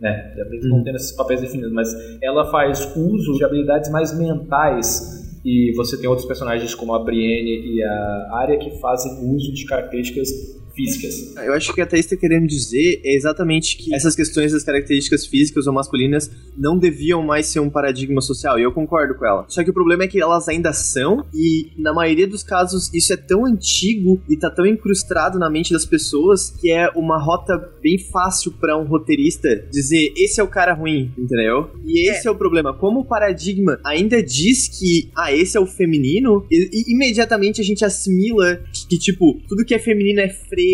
[0.00, 0.34] Né?
[0.36, 1.88] Eles não tendo esses papéis definidos, mas
[2.22, 7.74] ela faz uso de habilidades mais mentais e você tem outros personagens como a Brienne
[7.74, 10.28] e a Arya que fazem uso de características
[10.78, 11.34] físicas.
[11.36, 14.62] Eu acho que até isso que tá querendo dizer é exatamente que essas questões das
[14.62, 19.26] características físicas ou masculinas não deviam mais ser um paradigma social, e eu concordo com
[19.26, 19.44] ela.
[19.48, 23.12] Só que o problema é que elas ainda são, e na maioria dos casos isso
[23.12, 27.58] é tão antigo e tá tão incrustado na mente das pessoas que é uma rota
[27.82, 31.70] bem fácil pra um roteirista dizer esse é o cara ruim, entendeu?
[31.84, 32.72] E esse é, o problema.
[32.72, 37.64] Como o paradigma ainda diz que, ah, esse é o feminino, e, e imediatamente a
[37.64, 40.28] gente assimila que, tipo, tudo que é feminino é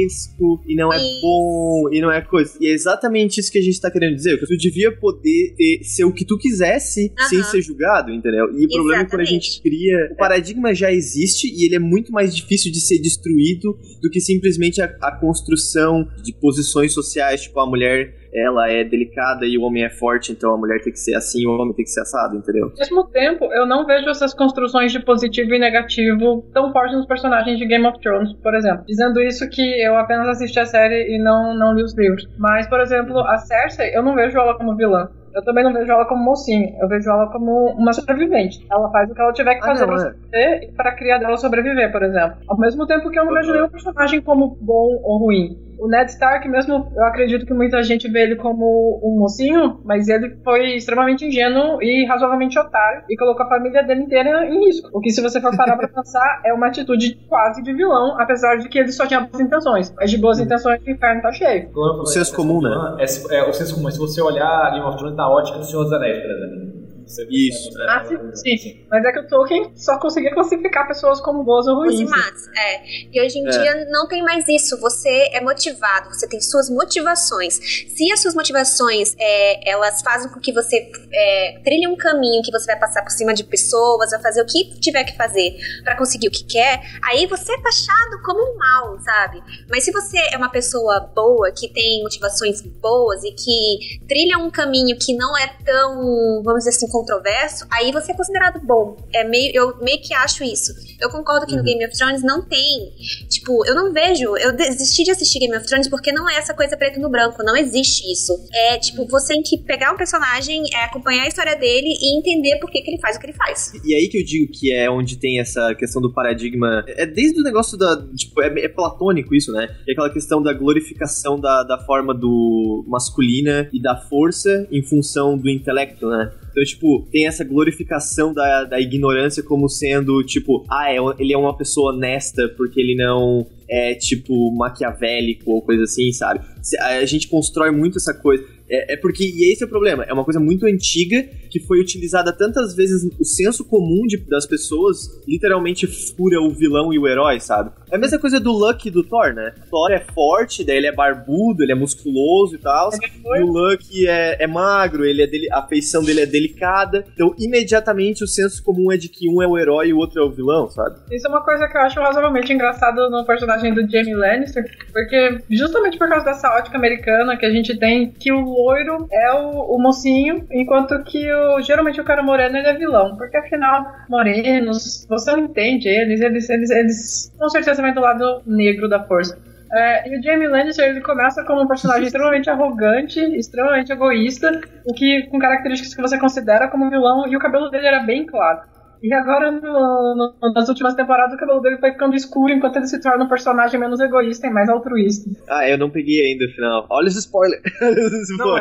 [0.05, 1.21] fresco e não é Isso.
[1.21, 2.57] bom e não é coisa.
[2.61, 4.39] E é exatamente isso que a gente tá querendo dizer.
[4.39, 7.29] Que tu devia poder ter- ser o que tu quisesse Aham.
[7.29, 8.47] sem ser julgado, entendeu?
[8.59, 9.97] E o problema é quando a gente cria.
[10.13, 14.21] O paradigma já existe e ele é muito mais difícil de ser destruído do que
[14.21, 19.63] simplesmente a, a construção de posições sociais, tipo, a mulher ela é delicada e o
[19.63, 21.91] homem é forte, então a mulher tem que ser assim e o homem tem que
[21.91, 22.65] ser assado, entendeu?
[22.67, 27.07] Ao mesmo tempo, eu não vejo essas construções de positivo e negativo tão fortes nos
[27.07, 28.85] personagens de Game of Thrones, por exemplo.
[28.87, 32.29] Dizendo isso que eu apenas assisti a série e não, não li os livros.
[32.39, 35.09] Mas, por exemplo, a Cersei, eu não vejo ela como vilã.
[35.35, 36.73] Eu também não vejo ela como mocinha.
[36.81, 38.65] Eu vejo ela como uma sobrevivente.
[38.71, 39.99] Ela faz o que ela tiver que Ah, fazer não, pra é.
[40.13, 42.37] sobreviver e pra criar dela sobreviver, por exemplo.
[42.49, 45.59] Ao mesmo tempo que eu não vejo nenhum personagem como bom ou ruim.
[45.79, 50.09] O Ned Stark, mesmo, eu acredito que muita gente vê ele como um mocinho, mas
[50.09, 54.91] ele foi extremamente ingênuo e razoavelmente otário e colocou a família dele inteira em risco.
[54.93, 58.57] O que, se você for parar pra pensar, é uma atitude quase de vilão, apesar
[58.57, 59.95] de que ele só tinha boas intenções.
[59.97, 61.71] Mas de boas intenções, o inferno tá cheio.
[61.75, 62.71] O senso comum, né?
[62.99, 63.91] É, é, o senso comum.
[63.91, 66.84] Se você olhar Game of Thrones da ótica do Senhor dos Anéis, por exemplo.
[67.31, 67.71] Isso.
[67.81, 68.87] É, Ah, sim, sim.
[68.91, 72.01] Mas é que o Tolkien só conseguia classificar pessoas como boas ou Os ruins.
[72.01, 72.83] imates, é.
[73.13, 73.51] E hoje em É.
[73.51, 74.79] dia não tem mais isso.
[74.81, 77.55] Você é motivado, você tem suas motivações.
[77.55, 82.51] Se as suas motivações é, elas fazem com que você é, trilhe um caminho que
[82.51, 85.97] você vai passar por cima de pessoas, vai fazer o que tiver que fazer pra
[85.97, 89.43] conseguir o que quer, aí você é taxado como um mal, sabe?
[89.71, 94.51] Mas se você é uma pessoa boa, que tem motivações boas e que trilha um
[94.51, 98.97] caminho que não é tão, vamos dizer assim, controverso, aí você é considerado bom.
[99.13, 100.73] É meio, eu meio que acho isso.
[101.01, 102.93] Eu concordo que no Game of Thrones não tem.
[103.29, 104.37] Tipo, eu não vejo.
[104.37, 107.43] Eu desisti de assistir Game of Thrones porque não é essa coisa preto no branco.
[107.43, 108.33] Não existe isso.
[108.53, 112.59] É tipo, você tem que pegar um personagem, é, acompanhar a história dele e entender
[112.61, 113.73] por que, que ele faz o que ele faz.
[113.85, 116.85] E aí que eu digo que é onde tem essa questão do paradigma.
[116.87, 118.01] É desde o negócio da.
[118.15, 119.67] Tipo, é, é platônico isso, né?
[119.89, 125.37] É aquela questão da glorificação da, da forma do masculina e da força em função
[125.37, 126.31] do intelecto, né?
[126.55, 131.37] Então, tipo, tem essa glorificação da, da ignorância como sendo, tipo, ah, é, ele é
[131.37, 136.41] uma pessoa honesta porque ele não é, tipo, maquiavélico ou coisa assim, sabe?
[136.81, 138.45] A gente constrói muito essa coisa.
[138.69, 141.81] É, é porque, e esse é o problema, é uma coisa muito antiga que foi
[141.81, 147.07] utilizada tantas vezes, o senso comum de- das pessoas literalmente fura o vilão e o
[147.07, 147.71] herói, sabe?
[147.93, 149.55] É a mesma coisa do Lucky e do Thor, né?
[149.71, 152.91] Thor é forte, daí ele é barbudo, ele é musculoso e tal.
[153.37, 157.05] E o Lucky é, é magro, ele é dele, a feição dele é delicada.
[157.15, 160.21] Então, imediatamente, o senso comum é de que um é o herói e o outro
[160.21, 160.97] é o vilão, sabe?
[161.13, 165.39] Isso é uma coisa que eu acho razoavelmente engraçado no personagem do Jamie Lannister, porque
[165.51, 169.77] justamente por causa dessa ótica americana que a gente tem, que o loiro é o,
[169.77, 175.07] o mocinho, enquanto que o, geralmente o cara moreno ele é vilão, porque afinal, morenos,
[175.09, 179.39] você não entende eles, eles, eles, eles com certeza vêm do lado negro da força.
[179.73, 184.95] É, e o Jamie Lannister ele começa como um personagem extremamente arrogante, extremamente egoísta, o
[184.95, 188.61] que com características que você considera como vilão, e o cabelo dele era bem claro.
[189.03, 192.87] E agora, no- no- nas últimas temporadas, o cabelo dele foi ficando escuro enquanto ele
[192.87, 195.29] se torna um personagem menos egoísta e mais altruísta.
[195.49, 196.87] Ah, eu não peguei ainda o final.
[196.91, 197.63] Olha os spoilers.
[197.83, 198.57] Olha os Não,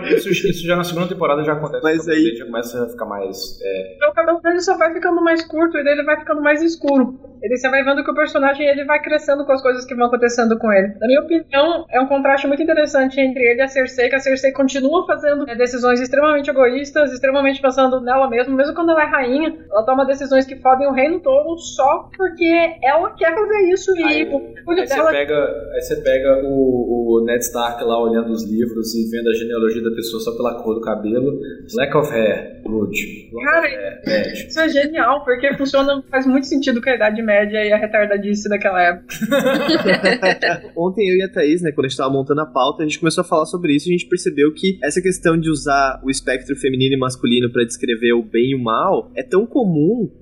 [0.00, 1.82] é, é, isso, isso já na segunda temporada já acontece.
[1.82, 3.58] Mas aí- dele já começa a ficar mais.
[3.62, 6.62] é, Então, o cabelo dele só vai ficando mais curto e dele vai ficando mais
[6.62, 7.18] escuro.
[7.42, 10.06] Ele você vai vendo que o personagem ele vai crescendo com as coisas que vão
[10.06, 10.88] acontecendo com ele.
[11.00, 14.20] Na minha opinião, é um contraste muito interessante entre ele e a Cersei, que a
[14.20, 19.06] Cersei continua fazendo é, decisões extremamente egoístas, extremamente pensando nela mesma, mesmo quando ela é
[19.06, 22.50] rainha, ela toma decisões que fodem o reino todo só porque
[22.82, 27.42] ela quer fazer isso e Aí- o você pega, aí você pega o, o Ned
[27.44, 30.80] Stark lá olhando os livros e vendo a genealogia da pessoa só pela cor do
[30.80, 31.38] cabelo.
[31.74, 32.60] Lack of hair.
[32.66, 34.46] Lack Cara, hair, bad.
[34.46, 38.48] Isso é genial, porque funciona, faz muito sentido com a Idade Média e a retardadice
[38.48, 39.06] daquela época.
[40.76, 42.98] Ontem eu e a Thaís, né, quando a gente tava montando a pauta, a gente
[42.98, 46.10] começou a falar sobre isso e a gente percebeu que essa questão de usar o
[46.10, 49.67] espectro feminino e masculino pra descrever o bem e o mal é tão comum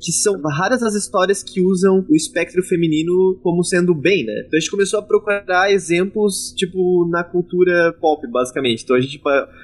[0.01, 4.45] que são raras as histórias que usam o espectro feminino como sendo bem, né?
[4.47, 8.83] Então a gente começou a procurar exemplos, tipo, na cultura pop, basicamente.
[8.85, 9.21] Então a gente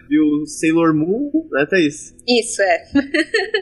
[0.08, 2.14] viu Sailor Moon, né, Thaís?
[2.26, 2.84] Isso, é.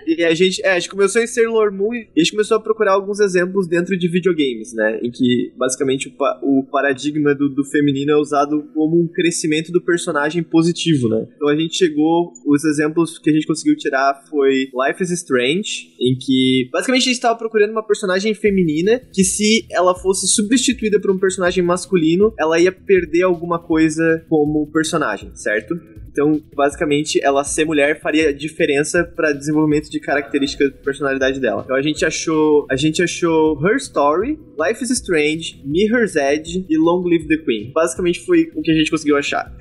[0.07, 2.61] E a gente, é, a gente começou em Sailor Moon e a gente começou a
[2.61, 4.99] procurar alguns exemplos dentro de videogames, né?
[5.03, 9.81] Em que basicamente o, o paradigma do, do feminino é usado como um crescimento do
[9.81, 11.27] personagem positivo, né?
[11.35, 15.95] Então a gente chegou, os exemplos que a gente conseguiu tirar foi Life is Strange,
[15.99, 21.01] em que basicamente a gente estava procurando uma personagem feminina que se ela fosse substituída
[21.01, 25.75] por um personagem masculino, ela ia perder alguma coisa como personagem, certo?
[26.11, 31.63] Então, basicamente, ela ser mulher faria diferença para desenvolvimento de características de personalidade dela.
[31.65, 36.77] Então a gente achou, a gente achou Her Story, Life is Strange, Mirror's Edge e
[36.77, 37.73] Long Live the Queen.
[37.73, 39.51] Basicamente foi o que a gente conseguiu achar.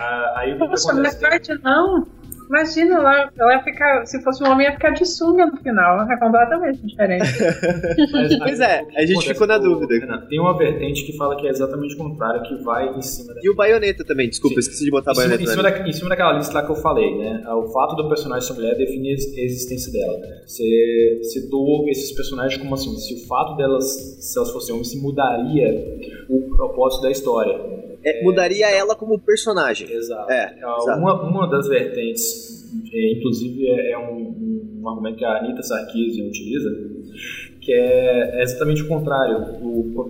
[0.00, 0.86] Ah, aí mas
[1.62, 2.06] não.
[2.50, 4.04] Imagina, ela, ela ia ficar.
[4.06, 6.02] Se fosse um homem, ia ficar de sunga no final.
[6.10, 7.22] É completamente diferente.
[8.12, 9.94] Mas- Pois é, a gente ficou na dúvida.
[10.28, 13.40] Tem uma vertente que fala que é exatamente o contrário, que vai em cima da
[13.42, 14.60] E o Baioneta também, desculpa, Sim.
[14.60, 16.76] esqueci de botar a baioneta em, cima da- em cima daquela lista lá que eu
[16.76, 17.44] falei, né?
[17.54, 20.18] O fato do personagem ser mulher define a existência dela.
[20.44, 23.84] Você citou esses personagens como assim, se o fato delas,
[24.20, 25.98] se elas fossem homens, se mudaria
[26.28, 27.89] o propósito da história.
[28.04, 29.90] É, mudaria ela como personagem.
[29.90, 30.30] Exato.
[30.30, 30.98] É, Ah, exato.
[30.98, 36.26] Uma, uma das vertentes, é, inclusive é, é um, um argumento que a Anitta Sarkeesian
[36.26, 36.70] utiliza,
[37.60, 39.60] que é, é exatamente o contrário.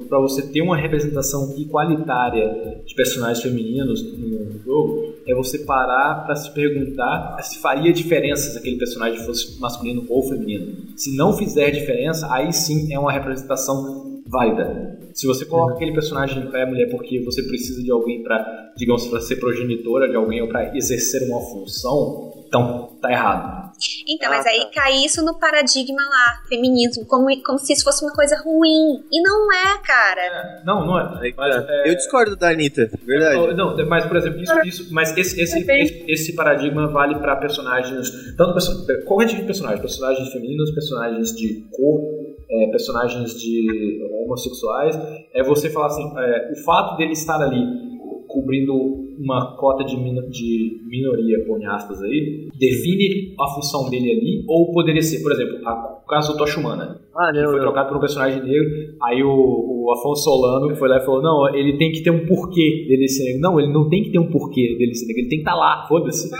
[0.09, 6.37] Para você ter uma representação igualitária de personagens femininos no jogo, é você parar para
[6.37, 10.77] se perguntar se faria diferença se aquele personagem fosse masculino ou feminino.
[10.97, 14.99] Se não fizer diferença, aí sim é uma representação válida.
[15.15, 19.21] Se você coloca aquele personagem é mulher porque você precisa de alguém para, digamos, para
[19.21, 23.61] ser progenitora de alguém ou para exercer uma função, então tá errado.
[24.07, 24.71] Então, Ah, mas aí tá.
[24.75, 29.03] cai isso no paradigma lá, feminismo, como, como se isso fosse uma coisa ruim.
[29.11, 30.63] E não é, cara.
[30.67, 31.33] Não, não é.
[31.33, 31.67] Tá.
[31.69, 33.55] é, Eu discordo da Anitta, verdade.
[33.55, 38.11] Não, mas por exemplo, isso, isso- mas esse, esse, esse, esse paradigma vale para personagens,
[38.37, 38.59] tanto
[39.07, 42.01] qualquer tipo de personagem, personagens femininos, personagens de cor,
[42.51, 44.97] é, personagens de homossexuais,
[45.33, 47.63] é você falar assim, é, o fato dele estar ali
[48.27, 49.97] cobrindo uma cota de,
[50.31, 55.59] de minoria, põe aspas aí, define a função dele ali, ou poderia ser, por exemplo,
[55.67, 58.69] a- o caso do Toshumana, Ah, que foi trocado por um personagem negro.
[59.03, 62.25] Aí o, o Afonso Solano foi lá e falou: Não, ele tem que ter um
[62.27, 63.41] porquê dele ser negro.
[63.41, 65.55] Não, ele não tem que ter um porquê dele ser negro, ele tem que estar
[65.57, 66.31] lá, foda-se.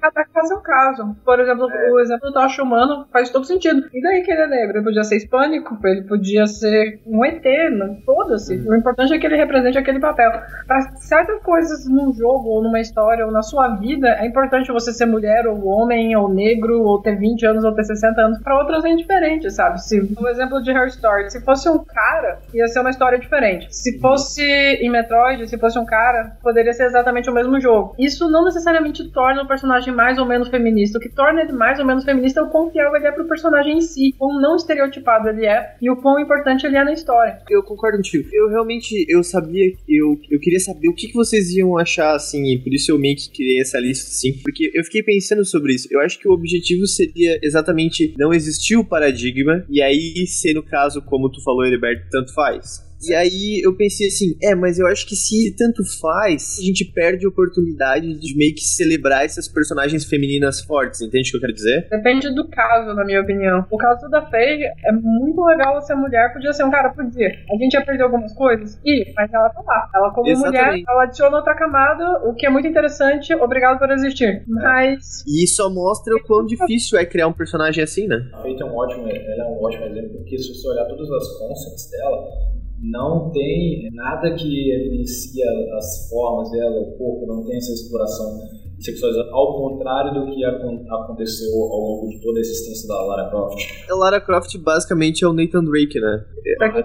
[0.00, 1.16] Cada caso é um caso.
[1.24, 3.82] Por exemplo, o exemplo do Tocha Humano faz todo sentido.
[3.92, 4.76] E daí que ele é negro?
[4.78, 7.44] Ele podia ser hispânico, ele podia ser um ET,
[7.76, 8.54] não- foda-se.
[8.68, 10.30] O importante é que ele represente aquele papel.
[10.66, 14.92] Para certas coisas num jogo, ou numa história, ou na sua vida, é importante você
[14.92, 18.38] ser mulher, ou homem, ou negro, ou ter 20 anos, ou ter 60 anos.
[18.42, 19.82] Para outras é indiferente, sabe?
[19.82, 23.68] Se, o exemplo de Her Story, se fosse um cara, ia ser uma história diferente.
[23.70, 27.94] Se fosse em Metroid, se fosse um cara, poderia ser exatamente o mesmo jogo.
[27.98, 30.98] Isso não necessariamente torna o personagem mais ou menos feminista.
[30.98, 33.26] O que torna ele mais ou menos feminista é o quão fiel ele é pro
[33.26, 36.92] personagem em si, quão não estereotipado ele é e o quão importante ele é na
[36.92, 37.38] história.
[37.48, 38.28] Eu concordo contigo.
[38.32, 42.52] Eu realmente, eu sabia, eu, eu queria saber o que, que vocês iam achar, assim,
[42.52, 45.74] e por isso eu meio que criei essa lista, assim, porque eu fiquei pensando sobre
[45.74, 45.88] isso.
[45.90, 50.62] Eu acho que o objetivo seria exatamente não existir o paradigma, e aí ser, no
[50.62, 52.85] caso, como tu falou, Heriberto, tanto faz.
[53.02, 56.84] E aí eu pensei assim, é, mas eu acho que se tanto faz, a gente
[56.84, 61.40] perde a oportunidade de meio que celebrar essas personagens femininas fortes, entende o que eu
[61.40, 61.88] quero dizer?
[61.90, 63.66] Depende do caso, na minha opinião.
[63.70, 67.28] O caso da Faye é muito legal ser mulher, podia ser um cara, podia.
[67.28, 69.90] A gente ia perder algumas coisas, e, mas ela tá lá.
[69.94, 70.64] Ela, como Exatamente.
[70.64, 73.34] mulher, ela adiciona outra camada, o que é muito interessante.
[73.34, 74.44] Obrigado por existir.
[74.46, 75.24] Mas.
[75.26, 78.28] E isso só mostra o quão difícil é criar um personagem assim, né?
[78.32, 81.10] A Fate é um ótimo, ela é um ótimo exemplo, porque se você olhar todas
[81.10, 82.28] as concepts dela,
[82.80, 85.44] não tem nada que evidencia
[85.76, 88.38] as formas dela, o corpo, não tem essa exploração
[88.78, 93.30] sexualizada, ao contrário do que acon- aconteceu ao longo de toda a existência da Lara
[93.30, 93.58] Croft.
[93.90, 96.24] A Lara Croft basicamente é o Nathan Drake, né?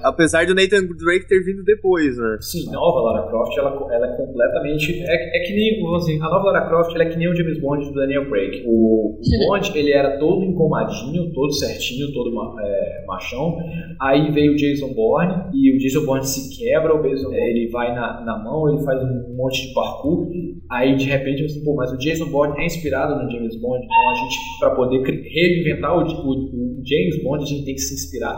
[0.03, 2.37] Apesar do Nathan Drake ter vindo depois, né?
[2.39, 5.01] Sim, a nova Lara Croft, ela, ela é completamente.
[5.03, 5.81] É, é que nem.
[5.81, 8.27] vamos Assim, a nova Lara Croft ela é que nem o James Bond do Daniel
[8.29, 8.63] Craig.
[8.65, 13.57] O Bond, ele era todo engomadinho, todo certinho, todo é, machão.
[14.01, 17.69] Aí veio o Jason Bourne, e o Jason Bourne se quebra, o Jason, é, ele
[17.69, 20.27] vai na, na mão, ele faz um monte de parkour.
[20.71, 24.09] Aí de repente você, pô, mas o Jason Bourne é inspirado no James Bond, então
[24.09, 27.93] a gente, pra poder reinventar o, o- o James Bond, a gente tem que se
[27.93, 28.35] inspirar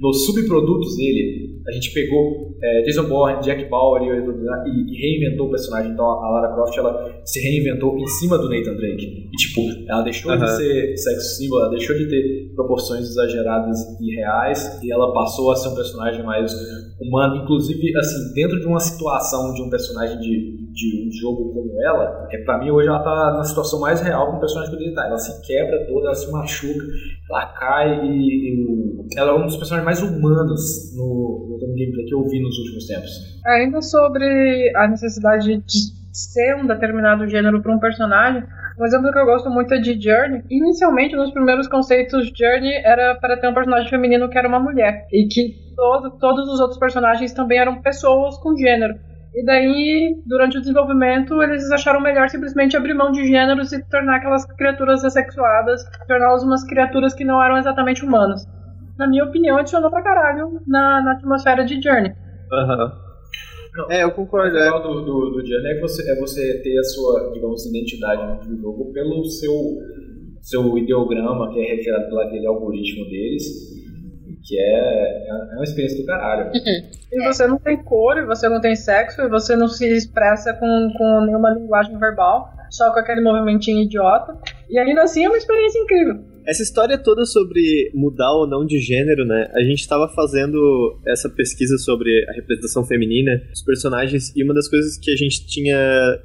[0.00, 5.46] nos subprodutos dele, a gente pegou é, Jason Bourne, Jack Bauer e, e- e reinventou
[5.46, 5.92] o personagem.
[5.92, 9.28] Então a Lara Croft ela se reinventou em cima do Nathan Drake.
[9.32, 14.14] E tipo, ela deixou de ser sexo símbolo, ela deixou de ter proporções exageradas e
[14.16, 16.52] reais e ela passou a ser um personagem mais
[17.00, 17.36] humano.
[17.42, 22.26] Inclusive, assim, dentro de uma situação de um personagem de, de um jogo como ela,
[22.30, 25.06] é, pra mim hoje ela tá na situação mais real que um personagem poderia estar.
[25.06, 26.84] Ela se quebra toda, ela se machuca,
[27.30, 32.04] ela cai e, e o- ela é um dos personagens mais humanos no, no gameplay
[32.06, 33.10] que eu vi nos últimos tempos.
[33.44, 38.44] Ainda sobre a necessidade de ser um determinado gênero para um personagem,
[38.78, 40.42] um exemplo que eu gosto muito é de Journey.
[40.48, 45.06] Inicialmente, nos primeiros conceitos, Journey era para ter um personagem feminino que era uma mulher.
[45.12, 48.94] E que todo, todos os outros personagens também eram pessoas com gênero.
[49.34, 54.16] E daí, durante o desenvolvimento, eles acharam melhor simplesmente abrir mão de gêneros e tornar
[54.16, 58.44] aquelas criaturas assexuadas, torná-las umas criaturas que não eram exatamente humanas.
[59.00, 62.12] Na minha opinião, adicionou pra caralho na, na atmosfera de Journey.
[62.52, 62.92] Aham.
[63.74, 64.56] Não, É, eu O concordo.
[64.56, 64.60] é.
[64.64, 68.46] legal do, do, do Journey é, que você, é você ter a sua, digamos, identidade
[68.48, 69.52] no jogo pelo seu,
[70.42, 73.44] seu ideograma, que é retirado pelo aquele algoritmo deles,
[74.46, 76.50] que é, é uma experiência do caralho.
[77.12, 80.52] E você não tem cor, e você não tem sexo, e você não se expressa
[80.54, 84.38] com, com nenhuma linguagem verbal, só com aquele movimentinho idiota.
[84.70, 86.20] E ainda assim é uma experiência incrível.
[86.46, 89.50] Essa história toda sobre mudar ou não de gênero, né?
[89.54, 94.68] A gente tava fazendo essa pesquisa sobre a representação feminina, os personagens, e uma das
[94.68, 95.78] coisas que a gente tinha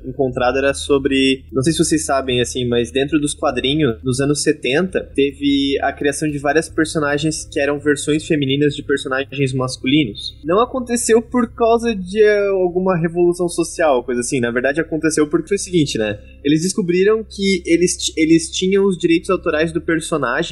[0.05, 1.43] encontrado era sobre.
[1.51, 5.91] Não sei se vocês sabem, assim, mas dentro dos quadrinhos, nos anos 70, teve a
[5.91, 10.35] criação de várias personagens que eram versões femininas de personagens masculinos.
[10.43, 14.39] Não aconteceu por causa de alguma revolução social, coisa assim.
[14.39, 16.19] Na verdade, aconteceu porque foi o seguinte, né?
[16.43, 20.04] Eles descobriram que eles, eles tinham os direitos autorais do personagem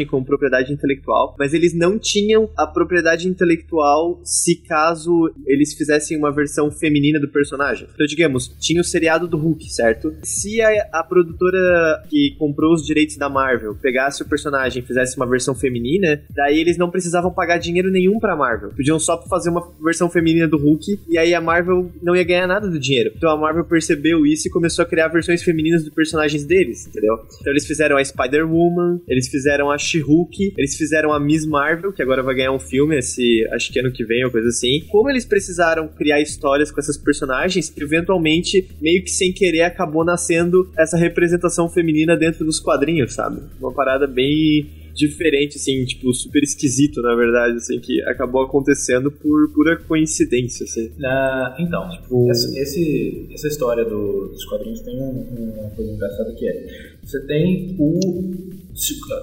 [0.09, 6.31] como propriedade intelectual, mas eles não tinham a propriedade intelectual se caso eles fizessem uma
[6.31, 7.87] versão feminina do personagem.
[7.93, 10.13] Então, digamos, tinha o seriado do Hulk, certo?
[10.23, 15.17] Se a, a produtora que comprou os direitos da Marvel pegasse o personagem e fizesse
[15.17, 18.71] uma versão feminina, daí eles não precisavam pagar dinheiro nenhum pra Marvel.
[18.71, 22.47] Podiam só fazer uma versão feminina do Hulk e aí a Marvel não ia ganhar
[22.47, 23.11] nada do dinheiro.
[23.15, 27.19] Então a Marvel percebeu isso e começou a criar versões femininas dos personagens deles, entendeu?
[27.39, 32.01] Então eles fizeram a Spider-Woman, eles fizeram a She-Hulk, eles fizeram a Miss Marvel, que
[32.01, 34.81] agora vai ganhar um filme, esse, acho que ano que vem ou coisa assim.
[34.89, 40.69] Como eles precisaram criar histórias com essas personagens, eventualmente, meio que sem querer, acabou nascendo
[40.77, 43.41] essa representação feminina dentro dos quadrinhos, sabe?
[43.59, 49.49] Uma parada bem diferente, assim, tipo, super esquisito, na verdade, assim, que acabou acontecendo por
[49.51, 50.91] pura coincidência, assim.
[50.99, 56.31] Na- então, tipo, essa, esse- essa história do- dos quadrinhos tem um- uma coisa engraçada
[56.35, 56.67] que é:
[57.03, 57.99] você tem o,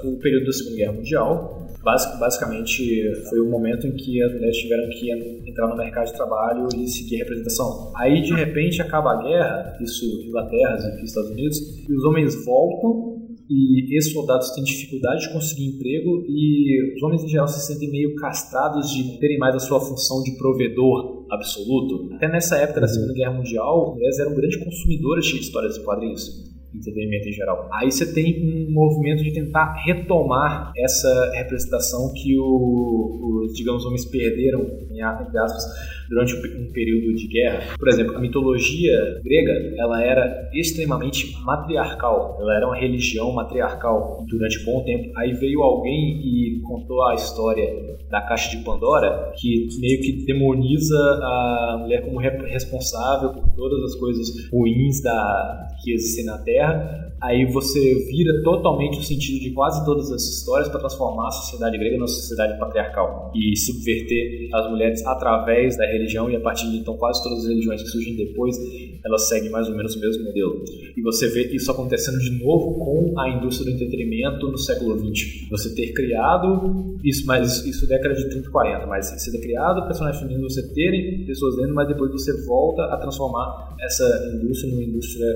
[0.04, 1.66] o período da Segunda Guerra Mundial.
[1.82, 6.06] Basic, basicamente, foi o momento em que as mulheres tiveram que en- entrar no mercado
[6.08, 7.90] de trabalho e seguir representação.
[7.96, 13.18] Aí, de repente, acaba a guerra, isso Inglaterra, aqui Estados Unidos, e os homens voltam
[13.52, 17.90] e esses soldados têm dificuldade de conseguir emprego e os homens em geral se sentem
[17.90, 22.14] meio castrados de não terem mais a sua função de provedor absoluto.
[22.14, 26.49] Até nessa época da Segunda Guerra Mundial, mulheres eram grandes consumidoras de histórias e quadrinhos.
[26.74, 27.68] Entretenimento em geral.
[27.72, 34.04] Aí você tem um movimento de tentar retomar essa representação que o- os, digamos, homens
[34.04, 34.60] perderam,
[34.90, 35.64] em aspas,
[36.08, 37.74] durante um pe- período de guerra.
[37.78, 38.92] Por exemplo, a mitologia
[39.24, 42.38] grega, ela era extremamente matriarcal.
[42.40, 45.10] Ela era uma religião matriarcal durante um bom tempo.
[45.16, 47.66] Aí veio alguém e contou a história
[48.10, 53.82] da caixa de Pandora, que meio que demoniza a mulher como re- responsável por todas
[53.84, 57.09] as coisas ruins da, que existem na Terra.
[57.22, 61.76] Aí você vira totalmente o sentido de quase todas as histórias para transformar a sociedade
[61.76, 66.78] grega numa sociedade patriarcal e subverter as mulheres através da religião e a partir de
[66.78, 68.56] então quase todas as religiões que surgem depois
[69.04, 70.64] elas seguem mais ou menos o mesmo modelo.
[70.96, 75.48] E você vê isso acontecendo de novo com a indústria do entretenimento no século XX.
[75.50, 79.86] Você ter criado isso, mas isso década de 30 e 40, mas você ter criado
[79.86, 84.84] personagens femininos, você terem pessoas lendo, mas depois você volta a transformar essa indústria numa
[84.84, 85.26] indústria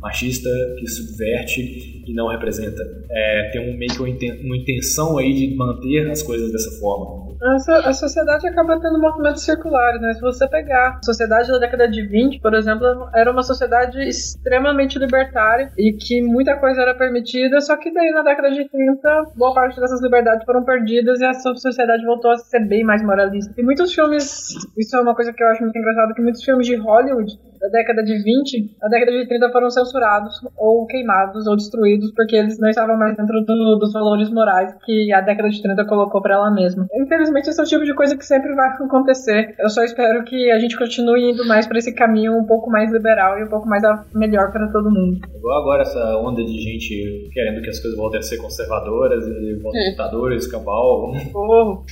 [0.00, 1.27] machista que subverte
[2.06, 2.82] e não representa.
[3.10, 6.70] É, tem um meio que uma inten- uma intenção aí de manter as coisas dessa
[6.80, 7.28] forma.
[7.54, 10.12] Essa- a sociedade acaba tendo movimentos circulares, né?
[10.14, 14.98] Se você pegar a sociedade da década de 20, por exemplo, era uma sociedade extremamente
[14.98, 19.54] libertária e que muita coisa era permitida, só que daí na década de 30, boa
[19.54, 23.52] parte dessas liberdades foram perdidas e a so- sociedade voltou a ser bem mais moralista.
[23.56, 26.66] E muitos filmes, isso é uma coisa que eu acho muito engraçado, que muitos filmes
[26.66, 31.56] de Hollywood da década de 20, na década de 30 foram censurados ou queimados ou
[31.56, 35.60] destruídos porque eles não estavam mais dentro do- dos valores morais que a década de
[35.62, 36.86] 30 colocou para ela mesma.
[36.94, 39.54] Infelizmente, esse é o tipo de coisa que sempre vai acontecer.
[39.58, 42.90] Eu só espero que a gente continue indo mais para esse caminho um pouco mais
[42.92, 45.18] liberal e um pouco mais a- melhor para todo mundo.
[45.36, 49.54] Igual agora essa onda de gente querendo que as coisas voltem a ser conservadoras e
[49.62, 51.12] voltem ditadores, cabal.
[51.34, 51.82] Oh,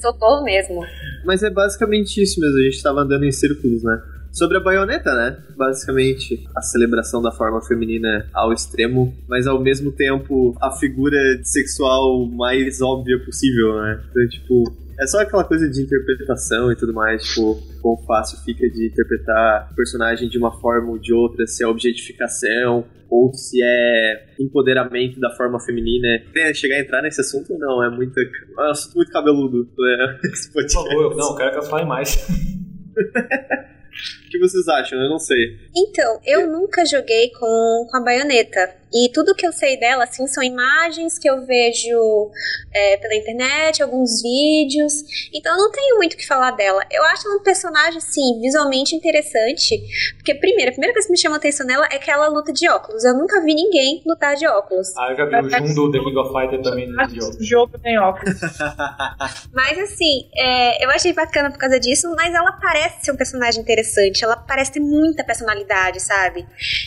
[0.00, 0.80] Socorro mesmo.
[1.24, 3.98] Mas é basicamente isso mesmo, a gente tava andando em círculos, né?
[4.36, 5.42] Sobre a baioneta, né?
[5.56, 12.26] Basicamente, a celebração da forma feminina ao extremo, mas ao mesmo tempo a figura sexual
[12.26, 14.04] mais óbvia possível, né?
[14.10, 14.64] Então, tipo,
[15.00, 19.70] é só aquela coisa de interpretação e tudo mais, tipo, quão fácil fica de interpretar
[19.72, 25.18] o personagem de uma forma ou de outra, se é objetificação ou se é empoderamento
[25.18, 26.08] da forma feminina.
[26.34, 27.82] Tem chegar a entrar nesse assunto ou não?
[27.82, 28.24] É muito, é
[28.58, 29.66] um assunto muito cabeludo.
[29.78, 30.18] né?
[30.52, 32.18] Por favor, não, eu quero que elas falem mais.
[34.26, 35.00] O que vocês acham?
[35.00, 35.58] Eu não sei.
[35.74, 38.76] Então, eu nunca joguei com, com a baioneta.
[38.96, 42.30] E tudo que eu sei dela, assim, são imagens que eu vejo
[42.74, 44.92] é, pela internet, alguns vídeos.
[45.34, 46.82] Então eu não tenho muito o que falar dela.
[46.90, 49.78] Eu acho ela um personagem, sim, visualmente interessante.
[50.16, 52.52] Porque, primeiro, a primeira coisa que me chama a atenção nela é que ela luta
[52.52, 53.04] de óculos.
[53.04, 54.88] Eu nunca vi ninguém lutar de óculos.
[54.96, 57.08] Ah, eu já vi o Jun do The King of Fighter também jogo.
[57.08, 58.34] que esse jogo tem óculos.
[59.52, 63.62] Mas assim, é, eu achei bacana por causa disso, mas ela parece ser um personagem
[63.62, 66.46] interessante, ela parece ter muita personalidade, sabe?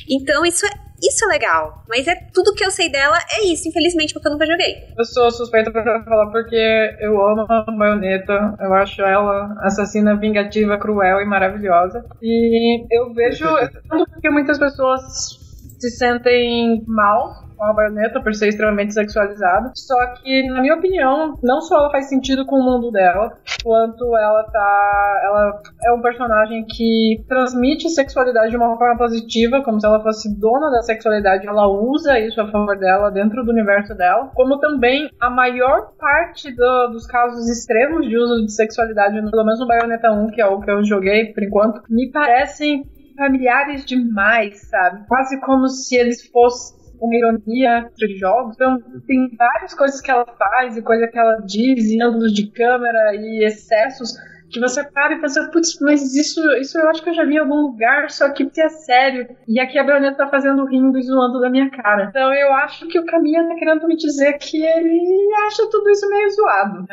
[0.09, 0.69] Então isso é,
[1.01, 1.83] isso é legal.
[1.87, 4.75] Mas é tudo que eu sei dela é isso, infelizmente, porque eu nunca joguei.
[4.97, 8.55] Eu sou suspeita pra falar porque eu amo a baioneta.
[8.59, 12.05] Eu acho ela assassina vingativa, cruel e maravilhosa.
[12.21, 13.45] E eu vejo.
[13.89, 15.38] Tanto porque muitas pessoas
[15.79, 19.71] se sentem mal com a baioneta por ser extremamente sexualizada.
[19.75, 24.05] Só que, na minha opinião, não só ela faz sentido com o mundo dela, quanto
[24.15, 25.21] ela tá.
[25.25, 30.33] Ela é um personagem que transmite sexualidade de uma forma positiva, como se ela fosse
[30.39, 31.45] dona da sexualidade.
[31.47, 34.31] Ela usa isso a favor dela, dentro do universo dela.
[34.33, 39.59] Como também a maior parte do- dos casos extremos de uso de sexualidade, pelo menos
[39.59, 42.83] no Bayonetta 1, que é o que eu joguei por enquanto, me parecem
[43.19, 45.05] familiares demais, sabe?
[45.07, 48.55] Quase como se eles fossem uma ironia de jogos.
[48.55, 52.49] Então, tem várias coisas que ela faz e coisas que ela diz, e ângulos de
[52.51, 54.13] câmera e excessos
[54.49, 57.35] que você para e pensa, putz, mas isso, isso eu acho que eu já vi
[57.35, 59.27] em algum lugar, só que é sério.
[59.47, 62.07] E aqui a Bayonetta tá fazendo rindo e zoando da minha cara.
[62.09, 66.09] Então eu acho que o Caminha tá querendo me dizer que ele acha tudo isso
[66.09, 66.85] meio zoado.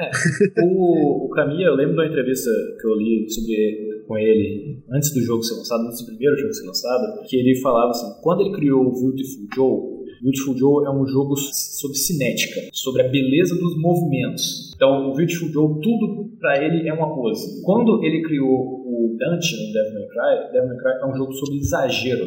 [0.62, 2.50] O, o Camille, eu lembro de uma entrevista
[2.80, 6.52] que eu li sobre com ele antes do jogo ser lançado, antes do primeiro jogo
[6.52, 10.90] ser lançado, que ele falava assim, quando ele criou o Beautiful Joe, Beautiful Joe é
[10.90, 14.72] um jogo sobre cinética, sobre a beleza dos movimentos.
[14.74, 17.62] Então, o Beautiful Joe, tudo pra ele é uma pose.
[17.62, 21.32] Quando ele criou o Dante no Devil May Cry, Devil May Cry é um jogo
[21.32, 22.26] sobre exagero.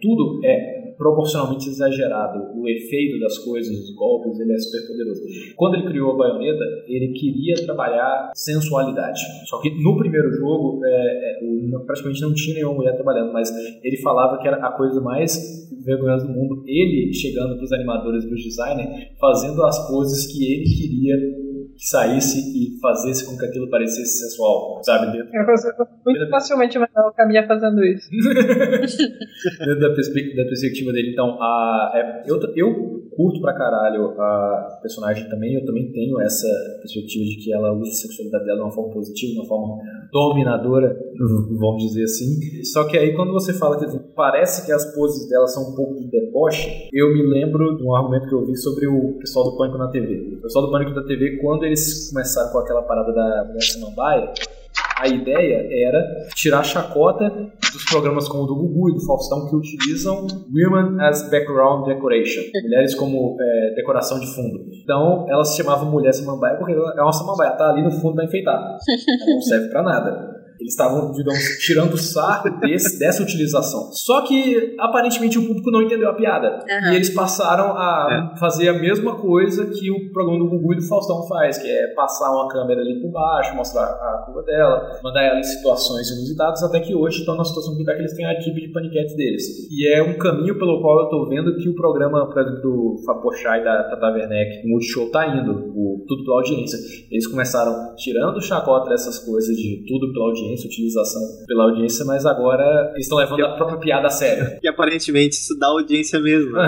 [0.00, 2.58] Tudo é proporcionalmente exagerado.
[2.58, 5.22] O efeito das coisas, os golpes, ele é super poderoso.
[5.56, 9.20] Quando ele criou a baioneta, ele queria trabalhar sensualidade.
[9.46, 13.50] Só que no primeiro jogo, é, é, praticamente não tinha nenhuma mulher trabalhando, mas
[13.82, 16.64] ele falava que era a coisa mais vergonhosa do mundo.
[16.66, 21.43] Ele chegando para os animadores, para os designers, fazendo as poses que ele queria
[21.76, 25.12] que saísse e fazesse com que aquilo parecesse sensual, sabe?
[25.16, 28.08] Dentro Eu consigo muito facilmente imaginar o Caminha fazendo isso.
[29.58, 31.12] dentro da, perspe- da perspectiva dele.
[31.12, 36.48] Então, a, é, eu, eu curto pra caralho a personagem também, eu também tenho essa
[36.80, 39.78] perspectiva de que ela usa a sexualidade dela de uma forma positiva, de uma forma
[40.12, 40.96] dominadora,
[41.58, 42.64] vamos dizer assim.
[42.64, 45.76] Só que aí quando você fala que assim, parece que as poses dela são um
[45.76, 49.50] pouco de deboche, eu me lembro de um argumento que eu vi sobre o pessoal
[49.50, 50.36] do Pânico na TV.
[50.38, 54.32] O pessoal do Pânico na TV, quando eles começaram com aquela parada da mulher samambaia,
[54.96, 57.28] a ideia era tirar a chacota
[57.72, 62.42] dos programas como o do Gugu e do Faustão que utilizam women as background decoration,
[62.62, 64.64] mulheres como é, decoração de fundo.
[64.82, 68.24] Então, ela se chamava mulher samambaia porque é uma samambaia, tá ali no fundo pra
[68.24, 68.54] enfeitar.
[68.56, 70.33] Ela não serve pra nada.
[70.60, 73.92] Eles estavam, digamos, tirando sarro desse, dessa utilização.
[73.92, 76.64] Só que, aparentemente, o público não entendeu a piada.
[76.68, 76.92] Aham.
[76.92, 80.88] E eles passaram a fazer a mesma coisa que o programa do Gugu e do
[80.88, 85.22] Faustão faz, que é passar uma câmera ali por baixo, mostrar a curva dela, mandar
[85.22, 88.60] ela em situações inusitadas, até que hoje estão na situação que eles têm a equipe
[88.60, 89.70] de paniquetes deles.
[89.70, 93.02] E é um caminho pelo qual eu tô vendo que o programa, por exemplo, do
[93.04, 96.78] Fapochá e da Tata Werneck, o Multishow tá indo, o Tudo pela Audiência.
[97.10, 102.24] Eles começaram tirando o chacota dessas coisas de tudo pela audiência, utilização pela audiência, mas
[102.26, 104.58] agora eles estão levando a própria piada a sério.
[104.62, 106.50] E aparentemente isso dá audiência mesmo.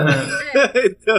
[0.85, 1.15] então,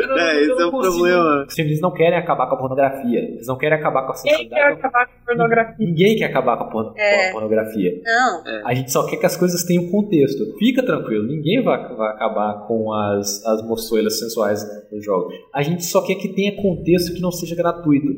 [0.00, 1.46] Eu é, esse é o problema.
[1.58, 3.18] Eles não querem acabar com a pornografia.
[3.20, 4.78] Eles não querem acabar com a Quem quer sexualidade.
[4.78, 5.74] acabar com a pornografia?
[5.86, 7.22] Ninguém quer acabar com a, porno- É.
[7.24, 8.00] com a pornografia.
[8.04, 8.42] Não.
[8.66, 10.56] A gente só quer que as coisas tenham contexto.
[10.58, 15.34] Fica tranquilo, ninguém vai, vai acabar com as, as moçoilas sensuais dos jogos.
[15.54, 18.08] A gente só quer que tenha contexto que não seja gratuito.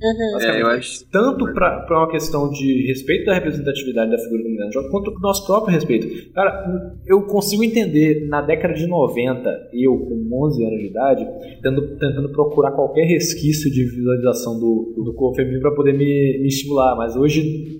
[0.00, 0.40] Uhum.
[0.40, 1.04] É, eu acho.
[1.10, 4.90] Tanto pra, pra uma questão de respeito da representatividade da figura do mulher no jogo,
[4.90, 6.32] quanto pro nosso próprio respeito.
[6.32, 6.64] Cara,
[7.06, 12.28] eu consigo entender, na década de 90, eu com 11 anos de idade, tentando, tentando
[12.30, 17.16] procurar qualquer resquício de visualização do, do corpo feminino pra poder me, me estimular, mas
[17.16, 17.78] hoje.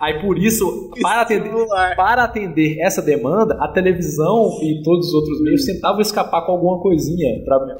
[0.00, 1.50] Aí por isso, para atender,
[1.96, 6.80] para atender essa demanda, a televisão e todos os outros meios tentavam escapar com alguma
[6.80, 7.74] coisinha pra me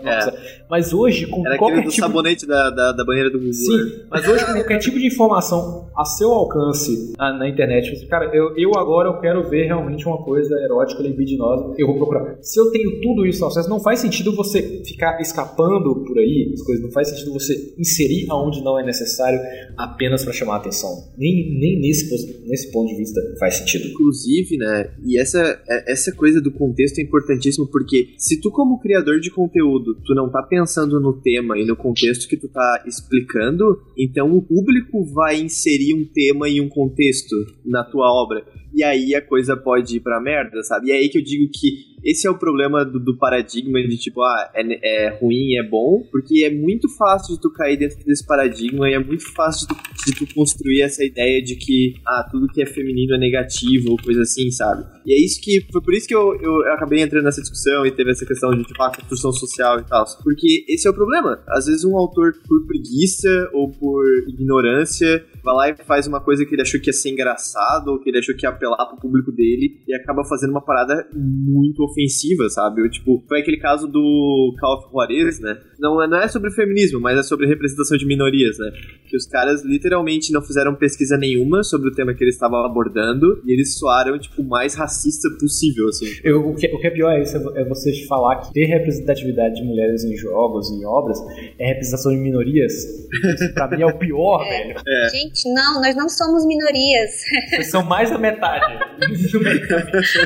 [0.70, 3.63] Mas hoje, com Era qualquer aquele do tipo sabonete da, da, da banheira do Gugu.
[3.64, 8.30] Sim, mas hoje qualquer tipo de informação a seu alcance na, na internet, você, cara,
[8.34, 12.36] eu, eu agora eu quero ver realmente uma coisa erótica, libidinosa, eu vou procurar.
[12.42, 16.50] Se eu tenho tudo isso ao acesso, não faz sentido você ficar escapando por aí,
[16.52, 19.38] as coisas, não faz sentido você inserir aonde não é necessário
[19.76, 20.90] apenas para chamar a atenção.
[21.16, 23.86] Nem, nem nesse, nesse ponto de vista faz sentido.
[23.88, 24.90] Inclusive, né?
[25.04, 25.38] E essa,
[25.68, 30.14] é- essa coisa do contexto é importantíssimo porque se tu, como criador de conteúdo, tu
[30.14, 33.53] não tá pensando no tema e no contexto que tu tá explicando,
[33.96, 37.34] então o público vai inserir um tema e um contexto
[37.64, 38.44] na tua obra.
[38.74, 40.88] E aí a coisa pode ir pra merda, sabe?
[40.88, 43.96] E é aí que eu digo que esse é o problema do, do paradigma de
[43.96, 47.96] tipo, ah, é, é ruim, é bom, porque é muito fácil de tu cair dentro
[48.04, 51.94] desse paradigma e é muito fácil de tu, de tu construir essa ideia de que,
[52.06, 54.84] ah, tudo que é feminino é negativo ou coisa assim, sabe?
[55.06, 57.86] E é isso que, foi por isso que eu, eu, eu acabei entrando nessa discussão
[57.86, 60.04] e teve essa questão de, tipo, a construção social e tal.
[60.22, 61.42] Porque esse é o problema.
[61.48, 66.44] Às vezes um autor, por preguiça ou por ignorância, vai lá e faz uma coisa
[66.46, 68.96] que ele achou que ia ser engraçado ou que ele achou que ia apelar pro
[69.00, 72.82] público dele e acaba fazendo uma parada muito ofensiva, sabe?
[72.82, 75.56] Ou, tipo, foi aquele caso do Call of Juarez, né?
[75.78, 78.70] Não, é- não é sobre feminismo, mas é sobre representação de minorias, né?
[79.08, 83.42] Que os caras literalmente não fizeram pesquisa nenhuma sobre o tema que eles estavam abordando
[83.46, 86.06] e eles soaram, tipo, o mais racista possível, assim.
[86.24, 89.56] Eu- o, que, o que é pior é isso, é você falar que ter representatividade
[89.56, 91.18] de mulheres em jogos, em obras,
[91.58, 92.72] é representação de minorias.
[92.74, 94.74] Isso pra mim é o pior, velho.
[95.10, 97.10] Gente, não, nós não somos minorias.
[97.50, 98.78] Vocês são mais da metade.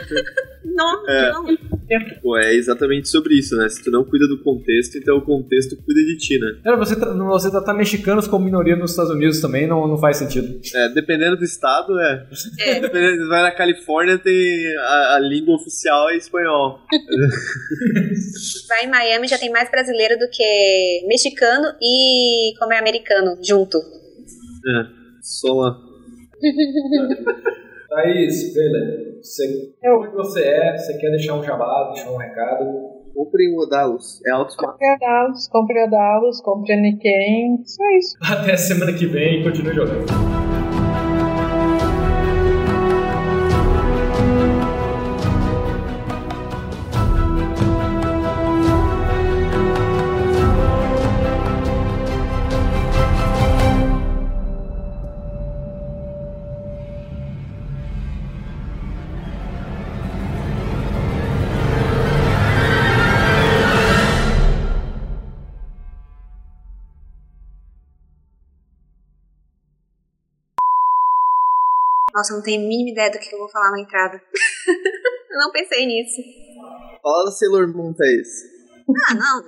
[0.65, 1.33] Não, É.
[1.33, 1.45] não.
[2.23, 3.69] Pô, é exatamente sobre isso, né?
[3.69, 6.57] Se tu não cuida do contexto, então o contexto cuida de ti, né?
[6.63, 10.19] Cara, você, tra- você tratar mexicanos como minoria nos Estados Unidos também não, não faz
[10.19, 10.61] sentido.
[10.75, 12.27] É, dependendo do estado, é.
[12.81, 16.81] Dependendo, vai na Califórnia, tem a, a língua oficial é espanhol.
[18.69, 23.79] Vai em Miami já tem mais brasileiro do que mexicano e como é americano junto.
[23.79, 24.98] É.
[25.29, 25.79] Soma.
[27.89, 28.79] Thaís, Vela,
[29.21, 30.77] você, onde você é?
[30.77, 32.65] Você quer deixar um jabá, deixar um recado?
[33.15, 34.21] Comprem o Odalos.
[34.27, 37.59] É alto Compre a Dallas, compre a Dallas, compre a Nikkei.
[37.65, 38.17] Só isso.
[38.33, 40.07] Até semana que vem e continue jogando.
[72.19, 74.21] Nossa, eu não tenho a mínima ideia do que eu vou falar na entrada.
[75.31, 76.21] eu não pensei nisso.
[77.01, 78.27] Fala Sailor Moon, Thaís.
[79.09, 79.45] Ah, não.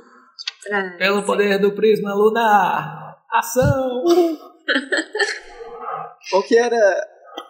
[0.73, 3.17] Ah, Pelo poder do prisma lunar.
[3.33, 4.05] Ação!
[6.31, 7.09] Qual que era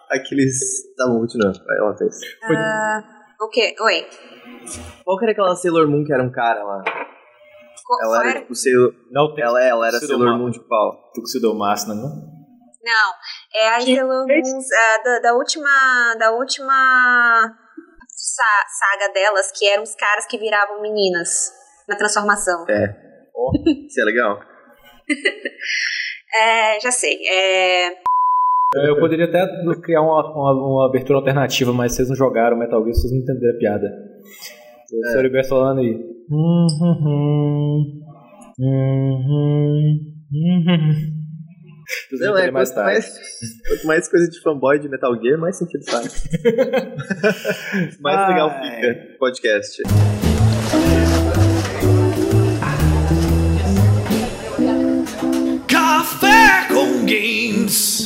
[0.09, 0.57] aqueles.
[0.97, 1.51] Tá bom, continua.
[1.67, 2.17] Vai, ela fez.
[2.43, 3.03] ah,
[3.41, 3.75] o quê?
[3.79, 4.07] Oi.
[5.03, 6.83] Qual que era aquela Sailor Moon que era um cara lá?
[6.83, 8.39] Co- Ela qual era era?
[8.41, 8.91] tipo Sailor.
[9.11, 10.49] Não tem Ela, ela era Sailor Moon.
[10.49, 11.11] De pau.
[11.13, 12.40] Tuxedomasna, não?
[12.83, 13.13] Não,
[13.53, 16.15] é a Sailor Moon ah, da, da última.
[16.19, 16.73] Da última
[18.07, 21.51] sa- saga delas, que eram os caras que viravam meninas
[21.87, 22.65] na transformação.
[23.87, 24.39] Isso é legal?
[26.33, 27.19] É, já sei.
[27.27, 27.89] É,
[28.73, 29.45] Eu poderia até
[29.81, 33.53] criar uma, uma, uma abertura alternativa, mas vocês não jogaram Metal Gear, vocês não entenderam
[33.53, 33.87] a piada.
[34.93, 35.19] O é.
[35.19, 35.93] Heriberto falando aí.
[36.29, 38.01] Hum, hum, hum.
[38.59, 39.99] Hum, hum,
[40.31, 40.71] hum, hum.
[40.71, 41.20] Vão
[42.11, 43.19] não, é, mais quanto, mais,
[43.67, 46.27] quanto mais coisa de fanboy de Metal Gear, mais sentido faz.
[47.99, 48.93] mais legal ah, fica é.
[49.17, 49.81] podcast.
[55.67, 58.00] Café com Games.